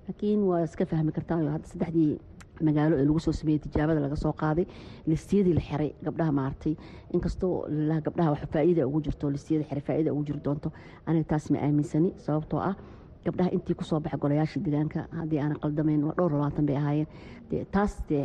Laakiin 0.08 0.40
waa 0.50 0.60
iska 0.66 0.84
fahmi 0.86 1.12
kartaa 1.12 1.38
hadda 1.54 1.68
saddexdii 1.72 2.18
magaalo 2.66 2.94
ee 3.00 3.04
lagu 3.08 3.20
soo 3.20 3.32
sameeyey 3.32 3.58
tijaabada 3.64 4.00
laga 4.00 4.16
soo 4.16 4.32
qaaday 4.42 4.66
listiyadii 5.06 5.54
la 5.54 5.60
xiray 5.68 5.90
gabdhaha 6.04 6.32
maaragtay. 6.38 6.74
Inkastoo 7.14 7.66
lalaha 7.68 8.00
gabdhaha 8.06 8.30
wax 8.34 8.42
faa'iida 8.54 8.86
ugu 8.88 9.00
jirto 9.06 9.30
listiyada 9.30 9.64
xiray 9.68 9.82
faa'iida 9.88 10.10
ugu 10.12 10.24
jiri 10.28 10.40
doonto 10.46 10.68
aniga 11.06 11.24
taas 11.30 11.50
ma 11.50 11.58
aaminsani 11.58 12.10
sababtoo 12.24 12.60
ah 12.70 12.74
gabdhaha 13.24 13.50
intii 13.56 13.74
ku 13.78 13.84
soo 13.84 14.00
baxay 14.00 14.18
golayaasha 14.22 14.60
deegaanka 14.64 15.00
haddii 15.18 15.38
aanan 15.42 15.58
qaldamayn 15.64 16.02
waa 16.04 16.14
dhowr 16.18 16.32
labaatan 16.32 16.66
bay 16.66 16.76
ahaayeen. 16.76 17.08
Taas 17.74 17.92
dee 18.08 18.24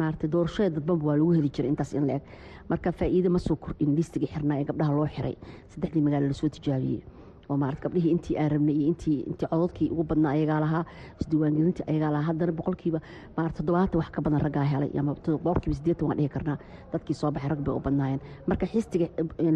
maarata 0.00 0.26
doorashada 0.28 0.70
dadbanba 0.76 1.04
waa 1.08 1.16
lagu 1.16 1.32
heli 1.36 1.50
jiray 1.50 1.70
intaas 1.70 1.92
in 1.94 2.06
la 2.06 2.14
eg 2.18 2.22
marka 2.68 2.92
faa'iide 2.92 3.28
ma 3.28 3.38
soo 3.38 3.56
kordhin 3.56 3.94
listigii 3.96 4.28
xirnaa 4.34 4.58
ee 4.60 4.64
gabdhaha 4.64 4.92
loo 4.98 5.06
xiray. 5.16 5.36
Saddexdii 5.72 6.02
magaalo 6.06 6.26
la 6.28 6.34
soo 6.34 6.48
tijaabiyey 6.48 7.02
oo 7.50 7.56
maarata 7.62 7.82
gabdhihii 7.84 8.10
intii 8.16 8.36
aan 8.40 8.50
rabnay 8.54 8.74
iyo 8.80 8.86
intii 8.92 9.18
intii 9.30 9.48
cododkii 9.52 9.88
ugu 9.92 10.04
badnaa 10.10 10.32
ayagaa 10.36 10.60
lahaa 10.64 10.84
isdiiwaangelintii 11.20 11.84
ayagaa 11.90 12.10
lahaa 12.14 12.26
haddana 12.30 12.52
boqolkiiba 12.58 12.98
maarata 13.36 13.56
toddobaatan 13.58 13.98
wax 14.00 14.08
ka 14.16 14.20
badan 14.24 14.40
raggaa 14.46 14.64
helay 14.72 14.90
ama 15.00 15.12
boqolkiiba 15.44 15.74
siddeetan 15.78 16.06
waan 16.08 16.18
dhihi 16.18 16.28
karnaa. 16.34 16.56
Dadkii 16.92 17.14
soo 17.20 17.30
baxay 17.34 17.50
rag 17.52 17.60
bay 17.66 17.74
u 17.74 17.80
badnaayeen. 17.86 18.20
Marka 18.46 18.66
xistiga 18.66 19.06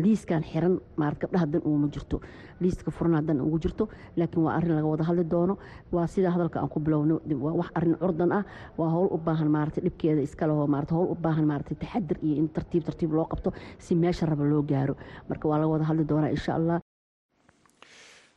liiskan 0.04 0.42
xiran 0.50 0.74
maarata 0.96 1.20
gabdhaha 1.26 1.46
dan 1.52 1.62
uguma 1.64 1.88
jirto. 1.94 2.20
Liiska 2.60 2.90
furana 2.90 3.22
dan 3.22 3.40
ugu 3.40 3.58
jirto. 3.58 3.88
Laakiin 4.16 4.42
waa 4.44 4.54
arrin 4.58 4.74
laga 4.76 4.86
wada 4.92 5.04
hadli 5.04 5.24
doono. 5.30 5.54
Waa 5.92 6.06
sida 6.06 6.30
hadalka 6.30 6.60
aan 6.60 6.68
ku 6.68 6.80
bilowno. 6.80 7.20
Waa 7.44 7.52
wax 7.60 7.70
arrin 7.74 7.94
curdan 8.00 8.32
ah. 8.32 8.44
Waa 8.78 8.90
howl 8.90 9.08
u 9.14 9.18
baahan 9.18 9.48
maarata 9.48 9.80
dhibkeeda 9.80 10.20
iska 10.22 10.46
leho 10.46 10.66
howl 10.66 11.08
u 11.12 11.14
baahan 11.14 11.46
maarata 11.46 11.74
taxadir 11.74 12.18
iyo 12.22 12.36
in 12.36 12.48
tartiib 12.48 12.84
tartiib 12.84 13.12
loo 13.12 13.24
qabto 13.24 13.52
si 13.78 13.94
meesha 13.94 14.26
raba 14.26 14.44
loo 14.44 14.62
gaaro. 14.62 14.94
Marka 15.28 15.48
waa 15.48 15.58
laga 15.58 15.70
wada 15.72 15.84
hadli 15.84 16.04
doonaa 16.04 16.30
insha 16.30 16.54
allah 16.58 16.80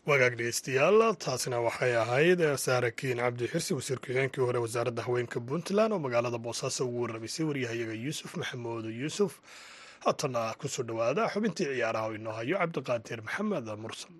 wagaag 0.09 0.33
dhegeystayaal 0.39 0.99
taasina 1.23 1.57
waxay 1.67 1.93
ahayd 2.03 2.41
saarakiin 2.65 3.19
cabdi 3.23 3.45
xirsi 3.53 3.73
wasiir 3.77 3.99
ku-xigeenkii 4.03 4.41
hore 4.47 4.59
wasaaradda 4.65 5.01
haweenka 5.07 5.39
puntland 5.49 5.93
oo 5.93 5.99
magaalada 6.05 6.37
boosaaso 6.45 6.81
ugu 6.87 7.01
warramaysay 7.03 7.45
waryahayaga 7.49 7.93
yuusuf 8.05 8.31
maxamuud 8.41 8.85
yuusuf. 9.01 9.31
Haatana 10.05 10.53
ku 10.59 10.67
soo 10.67 10.83
dhowaada 10.83 11.29
xubintii 11.33 11.67
ciyaaraha 11.69 12.05
oo 12.09 12.15
inoo 12.17 12.33
hayo 12.39 12.57
cabdiqaadir 12.61 13.19
maxamed 13.27 13.67
mursal 13.83 14.13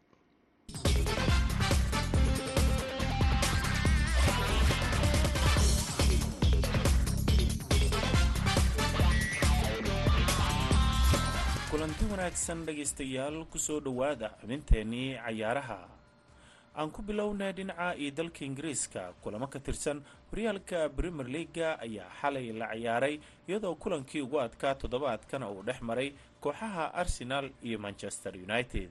kulanti 11.82 12.06
wanaagsan 12.14 12.62
dhegaystayaal 12.66 13.42
ku 13.50 13.58
soo 13.58 13.80
dhowaada 13.82 14.30
xubinteennii 14.42 15.18
cayaaraha. 15.18 15.80
Aan 16.78 16.92
ku 16.94 17.02
bilownay 17.02 17.54
dhinaca 17.58 17.98
iyo 17.98 18.12
dalka 18.14 18.46
ingiriiska 18.46 19.18
kulamo 19.24 19.48
ka 19.50 19.58
tirsan 19.60 20.06
horyaalka 20.30 20.94
premier 20.94 21.26
leaga 21.26 21.82
ayaa 21.82 22.06
xalay 22.22 22.54
la 22.54 22.70
ciyaaray 22.70 23.18
iyadoo 23.50 23.74
kulankii 23.82 24.22
ugu 24.22 24.38
adkaa 24.40 24.76
toddobaadkana 24.78 25.50
uu 25.50 25.64
dhex 25.66 25.82
maray 25.82 26.14
kooxaha 26.40 26.94
arsenal 26.94 27.50
iyo 27.66 27.80
manchester 27.80 28.38
united. 28.38 28.90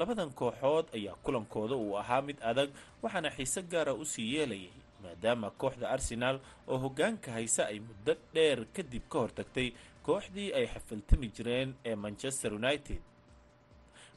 Labadan 0.00 0.32
kooxood 0.32 0.88
ayaa 0.96 1.20
kulankooda 1.20 1.76
uu 1.76 1.98
ahaa 2.00 2.22
mid 2.22 2.40
adag 2.40 2.70
waxaana 3.02 3.30
xiise 3.36 3.62
gaara 3.68 3.92
u 3.92 4.04
sii 4.04 4.34
yeelayay 4.34 4.72
maadaama 5.04 5.50
kooxda 5.60 5.90
arsenaal 5.92 6.40
oo 6.68 6.78
hoggaanka 6.80 7.32
hayse 7.36 7.62
ay 7.68 7.80
muddo 7.84 8.16
dheer 8.34 8.64
kadib 8.72 9.04
ka 9.12 9.18
hortagtay 9.18 9.68
kooxdii 10.06 10.52
ay 10.58 10.66
xafaltami 10.72 11.28
jireen 11.36 11.74
ee 11.84 11.94
manchester 11.94 12.52
united. 12.54 13.00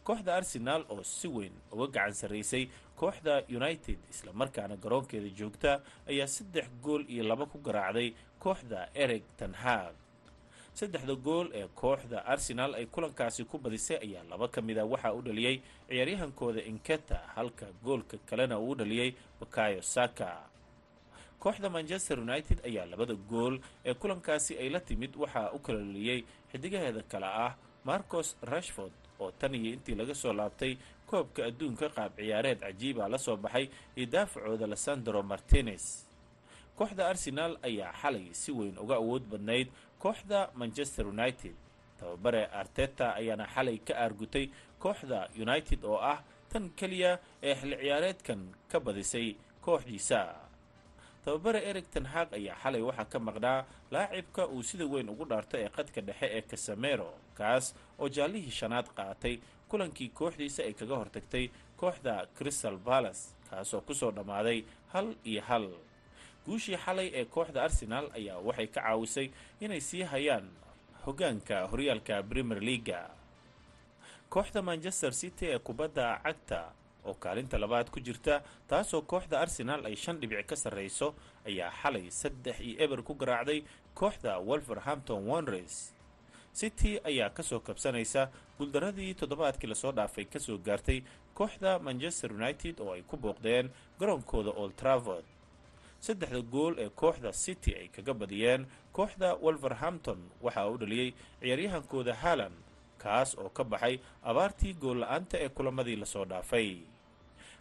Kooxda 0.03 0.35
arsenaal 0.39 0.83
oo 0.89 1.03
si 1.03 1.27
weyn 1.27 1.53
uga 1.71 1.87
gacan 1.95 2.13
sarraysay 2.13 2.63
kooxda 2.95 3.43
united 3.59 3.99
islamarkaana 4.09 4.75
garoonkeeda 4.83 5.29
joogta 5.39 5.71
ayaa 6.09 6.27
saddex 6.27 6.67
gool 6.83 7.03
iyo 7.09 7.23
laba 7.23 7.45
ku 7.45 7.57
garaacday 7.59 8.13
kooxda 8.39 8.89
ereg 9.03 9.23
tanhaag 9.37 9.95
saddexda 10.73 11.15
gool 11.15 11.47
ee 11.59 11.67
kooxda 11.81 12.23
arsenal 12.25 12.73
ay 12.79 12.85
kulankaasi 12.85 13.43
ku 13.45 13.57
badisay 13.59 13.97
ayaa 14.05 14.23
laba 14.31 14.47
ka 14.47 14.61
mid 14.61 14.77
a 14.77 14.85
waxaa 14.85 15.13
u 15.13 15.21
dhaliyey 15.21 15.55
ciyaaryahankooda 15.89 16.61
inketa 16.71 17.17
halka 17.35 17.65
goolka 17.83 18.17
kalena 18.29 18.59
uu 18.59 18.71
u 18.71 18.75
dhaliyey 18.75 19.09
bakayo 19.39 19.81
saka 19.81 20.29
kooxda 21.47 21.69
manchester 21.71 22.19
united 22.19 22.59
ayaa 22.67 22.85
labada 22.91 23.15
gool 23.15 23.55
ee 23.85 23.93
kulankaasi 23.93 24.57
ay 24.59 24.69
la 24.69 24.79
timid 24.79 25.15
waxaa 25.15 25.51
u 25.55 25.59
kala 25.59 25.79
dhaliyey 25.79 26.19
xidigaheeda 26.51 27.01
kale 27.11 27.25
ah 27.45 27.55
marcos 27.85 28.35
rashford 28.51 28.91
oo 29.19 29.31
tan 29.31 29.55
iyo 29.55 29.73
intii 29.79 29.95
laga 29.95 30.11
soo 30.15 30.33
laabtay 30.33 30.75
koobka 31.09 31.45
adduunka 31.45 31.87
qaab 31.89 32.11
ciyaareed 32.19 32.59
cajiiba 32.59 33.07
la 33.09 33.17
soo 33.17 33.37
baxay 33.37 33.69
iyo 33.95 34.05
daafacooda 34.05 34.67
lesandro 34.67 35.23
martinez. 35.23 36.03
Kooxda 36.77 37.07
arsenal 37.07 37.55
ayaa 37.63 37.93
xalay 38.01 38.27
si 38.33 38.51
weyn 38.51 38.75
uga 38.83 38.95
awood 38.99 39.23
badnayd 39.31 39.67
kooxda 40.03 40.51
manchester 40.55 41.07
united. 41.07 41.55
Tababare 41.99 42.43
arteta 42.45 43.15
ayaana 43.15 43.47
xalay 43.55 43.77
ka 43.87 43.93
aargutay 43.95 44.45
kooxda 44.83 45.29
united 45.45 45.79
oo 45.85 45.95
ah 46.11 46.19
tan 46.51 46.69
keliya 46.75 47.19
ee 47.43 47.55
xilli 47.55 47.75
ciyaareedkan 47.81 48.41
ka 48.71 48.79
badisay 48.79 49.35
kooxdiisa 49.65 50.19
tababare 51.25 51.59
eric 51.69 51.87
tenhaq 51.93 52.29
ayaa 52.39 52.55
xalay 52.63 52.81
waxaa 52.87 53.05
ka 53.13 53.19
maqnaa 53.27 53.65
laacibka 53.91 54.43
uu 54.47 54.63
sida 54.69 54.85
weyn 54.93 55.09
ugu 55.13 55.25
dhaarto 55.31 55.55
ee 55.63 55.69
qadka 55.77 56.01
dhexe 56.07 56.27
ee 56.37 56.41
casamero 56.51 57.09
kaas 57.39 57.65
oo 57.99 58.07
jaallihii 58.17 58.51
shanaad 58.59 58.87
qaatay 58.97 59.35
kulankii 59.69 60.09
kooxdiisa 60.19 60.61
ay 60.67 60.73
kaga 60.79 60.95
hortagtay 61.01 61.45
kooxda 61.81 62.13
crystal 62.37 62.77
balas 62.87 63.19
kaasoo 63.49 63.81
ku 63.87 63.93
soo 63.93 64.11
dhammaaday 64.11 64.59
hal 64.93 65.07
iyo 65.31 65.41
hal. 65.49 65.67
Guushii 66.45 66.77
xalay 66.85 67.07
ee 67.19 67.25
kooxda 67.25 67.59
arsenal 67.67 68.05
ayaa 68.17 68.39
waxay 68.47 68.67
ka 68.67 68.81
caawisay 68.81 69.27
inay 69.59 69.81
sii 69.89 70.03
hayaan 70.11 70.47
hoggaanka 71.05 71.67
horyaalka 71.71 72.23
premier 72.29 72.59
leaga 72.63 73.01
kooxda 74.33 74.61
manchester 74.69 75.11
city 75.21 75.45
ee 75.53 75.59
kubadda 75.59 76.19
cagta 76.23 76.61
oo 77.07 77.13
kaalinta 77.23 77.57
labaad 77.63 77.87
ku 77.93 77.99
jirta 77.99 78.35
taasoo 78.69 79.01
kooxda 79.11 79.39
arsenal 79.39 79.81
ay 79.89 79.95
shan 79.95 80.19
dhibic 80.21 80.45
ka 80.49 80.55
sarreyso 80.55 81.07
ayaa 81.49 81.71
xalay 81.81 82.05
saddex 82.21 82.57
iyo 82.67 82.75
eber 82.83 83.01
ku 83.07 83.13
garaacday 83.21 83.59
kooxda 83.99 84.37
wolverhampton 84.47 85.21
wondres 85.31 85.93
city 86.59 86.91
ayaa 87.09 87.29
ka 87.37 87.43
soo 87.43 87.59
kabsanaysa 87.67 88.29
guuldaradii 88.57 89.13
toddobaadkii 89.19 89.69
la 89.69 89.75
soo 89.75 89.91
dhaafay 89.91 90.25
ka 90.25 90.39
soo 90.39 90.57
gaartay 90.57 90.99
kooxda 91.37 91.79
manchester 91.79 92.33
united 92.33 92.79
oo 92.79 92.91
ay 92.93 93.01
ku 93.01 93.17
booqdeen 93.17 93.69
garoonkooda 93.99 94.51
old 94.61 94.73
travord 94.81 95.25
saddexda 96.05 96.41
gool 96.53 96.73
ee 96.83 96.89
kooxda 97.01 97.31
city 97.33 97.71
ay 97.79 97.87
kaga 97.95 98.13
badiyeen 98.13 98.65
kooxda 98.97 99.29
wolverhampton 99.43 100.19
waxaa 100.45 100.67
u 100.73 100.77
dhaliyey 100.81 101.09
ciyaaryahankooda 101.41 102.13
haalan 102.23 102.53
kaas 103.03 103.29
oo 103.37 103.49
ka 103.57 103.63
baxay 103.63 103.95
abaartii 104.29 104.73
gool 104.83 104.99
la'aanta 105.03 105.37
ee 105.45 105.49
kulamadii 105.57 105.95
la 106.01 106.05
soo 106.05 106.25
dhaafay 106.25 106.69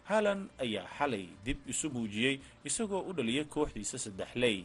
haalan 0.09 0.41
ayaa 0.63 0.87
xalay 0.97 1.25
dib 1.45 1.57
isu 1.71 1.87
muujiyey 1.95 2.35
isagoo 2.69 3.01
u 3.09 3.13
dhaliyay 3.17 3.45
kooxdiisa 3.45 3.97
saddex 4.05 4.31
ley. 4.35 4.63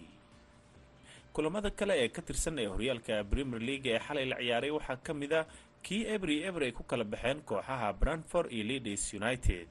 Kulamada 1.32 1.70
kale 1.70 1.94
ee 2.04 2.08
ka 2.08 2.22
tirsan 2.22 2.58
ee 2.58 2.66
horyaalka 2.72 3.24
premier 3.30 3.60
league 3.68 3.90
ee 3.94 3.98
xalay 4.06 4.26
la 4.32 4.36
ciyaaray 4.36 4.70
waxaa 4.70 4.96
ka 5.06 5.12
mid 5.14 5.32
a 5.32 5.46
kii 5.82 6.02
ebri 6.14 6.36
eber 6.48 6.62
ay 6.62 6.72
ku 6.72 6.82
kala 6.84 7.04
baxeen 7.04 7.40
kooxaha 7.42 7.92
branford 8.00 8.52
iyo 8.52 8.64
leaders 8.64 9.14
united. 9.14 9.68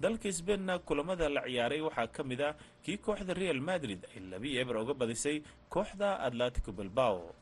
Dalka 0.00 0.32
sbainna 0.32 0.78
kulamada 0.78 1.28
la 1.28 1.42
ciyaaray 1.48 1.80
waxaa 1.80 2.06
ka 2.16 2.22
mid 2.24 2.40
a 2.40 2.54
kii 2.84 2.98
kooxda 2.98 3.34
real 3.34 3.60
madrid 3.60 4.00
ay 4.14 4.20
labi 4.30 4.58
eber 4.62 4.76
uga 4.76 4.94
badisay 4.94 5.42
kooxda 5.68 6.20
atletico 6.26 6.72
bilbao. 6.72 7.34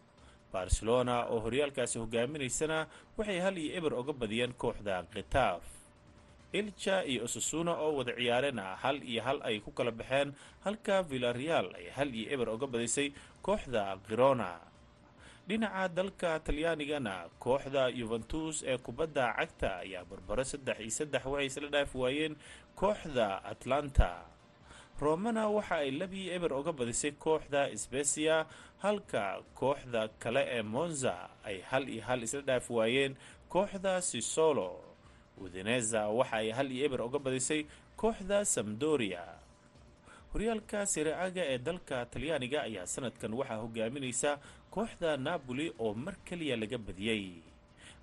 Barcelona 0.53 1.27
oo 1.29 1.41
horyaalkaasi 1.45 1.99
hogaaminaysana 1.99 2.87
waxay 3.19 3.39
hal 3.45 3.57
iyo 3.59 3.77
eber 3.79 3.93
uga 4.01 4.13
badiyeen 4.13 4.53
kooxda 4.63 5.03
khitaaf 5.13 5.63
ilja 6.53 7.05
iyo 7.05 7.25
osasuna 7.25 7.73
oo 7.77 7.97
wada 7.99 8.13
ciyaarena 8.17 8.77
hal 8.83 9.03
iyo 9.05 9.23
hal 9.23 9.39
ay 9.49 9.61
ku 9.61 9.71
kala 9.73 9.91
baxeen 9.91 10.33
halka 10.65 11.03
villareal 11.03 11.69
ay 11.77 11.87
hal 11.97 12.09
iyo 12.15 12.27
eber 12.35 12.49
uga 12.49 12.67
badisay 12.67 13.13
kooxda 13.43 13.97
khirona 14.09 14.51
dhinaca 15.49 15.89
dalka 15.97 16.31
talyaanigana 16.47 17.15
kooxda 17.39 17.89
yuventus 17.99 18.63
ee 18.65 18.79
kubadda 18.87 19.33
cagta 19.39 19.71
ayaa 19.85 20.05
barbaro 20.11 20.45
saddex 20.45 20.79
iyo 20.81 20.91
saddex 20.99 21.25
waxay 21.33 21.47
isla 21.51 21.69
dhaafi 21.75 21.97
waayeen 22.03 22.35
kooxda 22.81 23.45
atlanta 23.53 24.11
romana 25.01 25.49
waxa 25.57 25.77
ay 25.85 25.91
labii 26.01 26.27
eber 26.37 26.53
uga 26.53 26.73
badisay 26.73 27.13
kooxda 27.25 27.63
sbesia 27.77 28.37
halka 28.85 29.25
kooxda 29.61 30.09
kale 30.23 30.43
ee 30.57 30.63
monza 30.63 31.15
ay 31.45 31.61
hal 31.71 31.85
iyo 31.89 32.03
hal 32.09 32.21
isla 32.27 32.41
dhaafi 32.41 32.73
waayeen 32.73 33.13
kooxda 33.49 34.01
sisolo 34.03 34.71
udineza 35.45 36.01
waxa 36.19 36.37
ay 36.43 36.51
hal 36.57 36.69
iyo 36.73 36.85
eber 36.87 37.01
uga 37.09 37.19
badisay 37.19 37.63
kooxda 38.01 38.45
samdoria 38.45 39.25
horyaalka 40.33 40.87
siraaga 40.87 41.43
ee 41.53 41.59
dalka 41.59 41.97
talyaaniga 42.13 42.59
ayaa 42.69 42.87
sanadkan 42.95 43.33
waxaa 43.39 43.61
hogaaminaysa 43.65 44.31
kooxda 44.75 45.17
napoli 45.17 45.67
oo 45.79 45.95
mar 46.05 46.15
keliya 46.27 46.57
laga 46.63 46.79
badiyey 46.79 47.25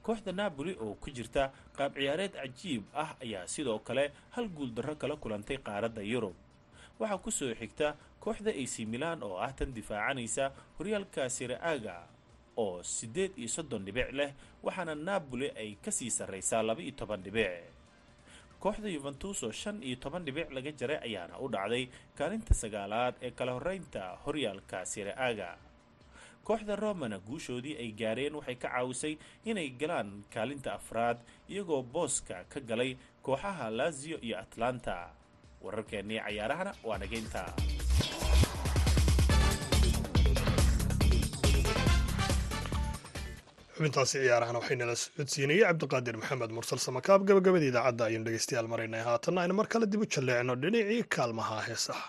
kooxda 0.05 0.31
napoli 0.31 0.73
oo 0.83 0.93
ku 1.03 1.09
jirta 1.17 1.43
qaab 1.77 1.93
ciyaareed 1.97 2.33
cajiib 2.41 2.83
ah 2.93 3.11
ayaa 3.23 3.47
sidoo 3.47 3.79
kale 3.87 4.11
hal 4.35 4.47
guuldarro 4.57 4.95
kala 4.95 5.15
kulantay 5.17 5.57
qaaradda 5.57 6.01
yurub. 6.01 6.35
Waxaa 6.99 7.17
ku 7.23 7.31
soo 7.31 7.53
xigta 7.59 7.95
kooxda 8.23 8.51
ac 8.51 8.73
milan 8.93 9.23
oo 9.23 9.37
ah 9.45 9.51
tan 9.57 9.73
difaacanaysa 9.73 10.51
horyaalka 10.77 11.29
siraaga 11.29 11.95
oo 12.57 12.83
siddeed 12.83 13.31
iyo 13.37 13.47
soddon 13.55 13.85
dhibic 13.85 14.09
leh 14.19 14.31
waxaana 14.63 14.95
napoli 14.95 15.47
ay 15.61 15.75
ka 15.83 15.91
sii 15.91 16.09
sarraysaa 16.17 16.61
laba 16.63 16.81
iyo 16.81 16.91
toban 16.99 17.21
dhibic 17.23 17.51
kooxda 18.59 18.89
yuventus 18.89 19.43
oo 19.43 19.51
shan 19.51 19.83
iyo 19.83 19.95
toban 20.03 20.25
dhibic 20.25 20.49
laga 20.55 20.71
jaray 20.79 20.99
ayaana 21.07 21.39
u 21.43 21.47
dhacday 21.53 21.83
kaalinta 22.17 22.53
sagaalaad 22.53 23.15
ee 23.21 23.31
kala 23.31 23.51
horeynta 23.57 24.03
horyaalka 24.25 24.85
siraaga 24.85 25.49
kooxda 26.47 26.75
romana 26.75 27.17
guushoodii 27.27 27.75
ay 27.83 27.91
gaareen 28.01 28.35
waxay 28.39 28.55
ka 28.55 28.69
caawisay 28.73 29.13
inay 29.49 29.69
galaan 29.81 30.23
kaalinta 30.33 30.73
afraad 30.79 31.17
iyagoo 31.49 31.81
booska 31.83 32.43
ka 32.51 32.59
galay 32.59 32.91
kooxaha 33.25 33.69
lazio 33.69 34.17
iyo 34.27 34.37
atlanta 34.39 34.95
wararkeennii 35.61 36.19
cayaarahana 36.25 36.71
waa 36.87 36.97
nageynta 36.97 37.43
xubintaasi 43.75 44.15
ciyaarahan 44.23 44.57
waxay 44.59 44.77
nala 44.81 44.95
socodsiinayay 45.03 45.63
cabdiqaadir 45.69 46.15
maxamed 46.21 46.51
mursal 46.57 46.79
samakaab 46.87 47.21
gabagabada 47.29 47.65
idaacadda 47.71 48.03
ayaynu 48.07 48.25
dhegeystayaal 48.27 48.67
maraynay 48.73 49.03
haatana 49.09 49.39
aynu 49.43 49.53
mar 49.59 49.67
kale 49.73 49.85
dib 49.93 50.01
u 50.05 50.11
jalleecno 50.15 50.53
dhinacii 50.63 51.01
kaalmaha 51.17 51.57
heesaha 51.69 52.05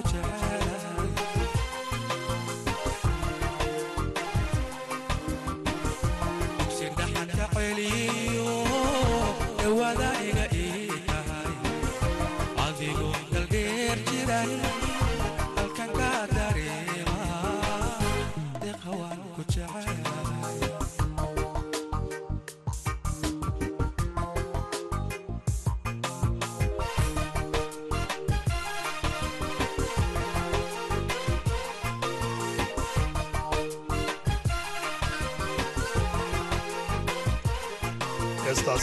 ku 0.00 0.08
jecel 0.08 0.39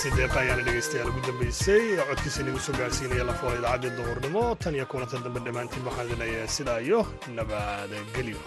heestaasi 0.08 0.18
deeqa 0.18 0.40
ayaana 0.42 0.64
dhegaystayaal 0.68 1.10
ugu 1.12 1.22
dambeysay? 1.28 1.84
Codkiisa 2.10 2.42
inagu 2.44 2.60
soo 2.66 2.76
gaarsiinaya 2.80 3.24
lafoola 3.30 3.58
idaacadii 3.60 3.96
duhurnimo 3.98 4.44
tan 4.62 4.76
iyo 4.76 4.86
kulanta 4.92 5.18
dambe 5.26 5.40
dhammaantiin 5.46 5.86
waxaan 5.90 6.20
leeyahay 6.22 6.48
sidaa 6.58 6.80
nabadgelyo 7.36 8.40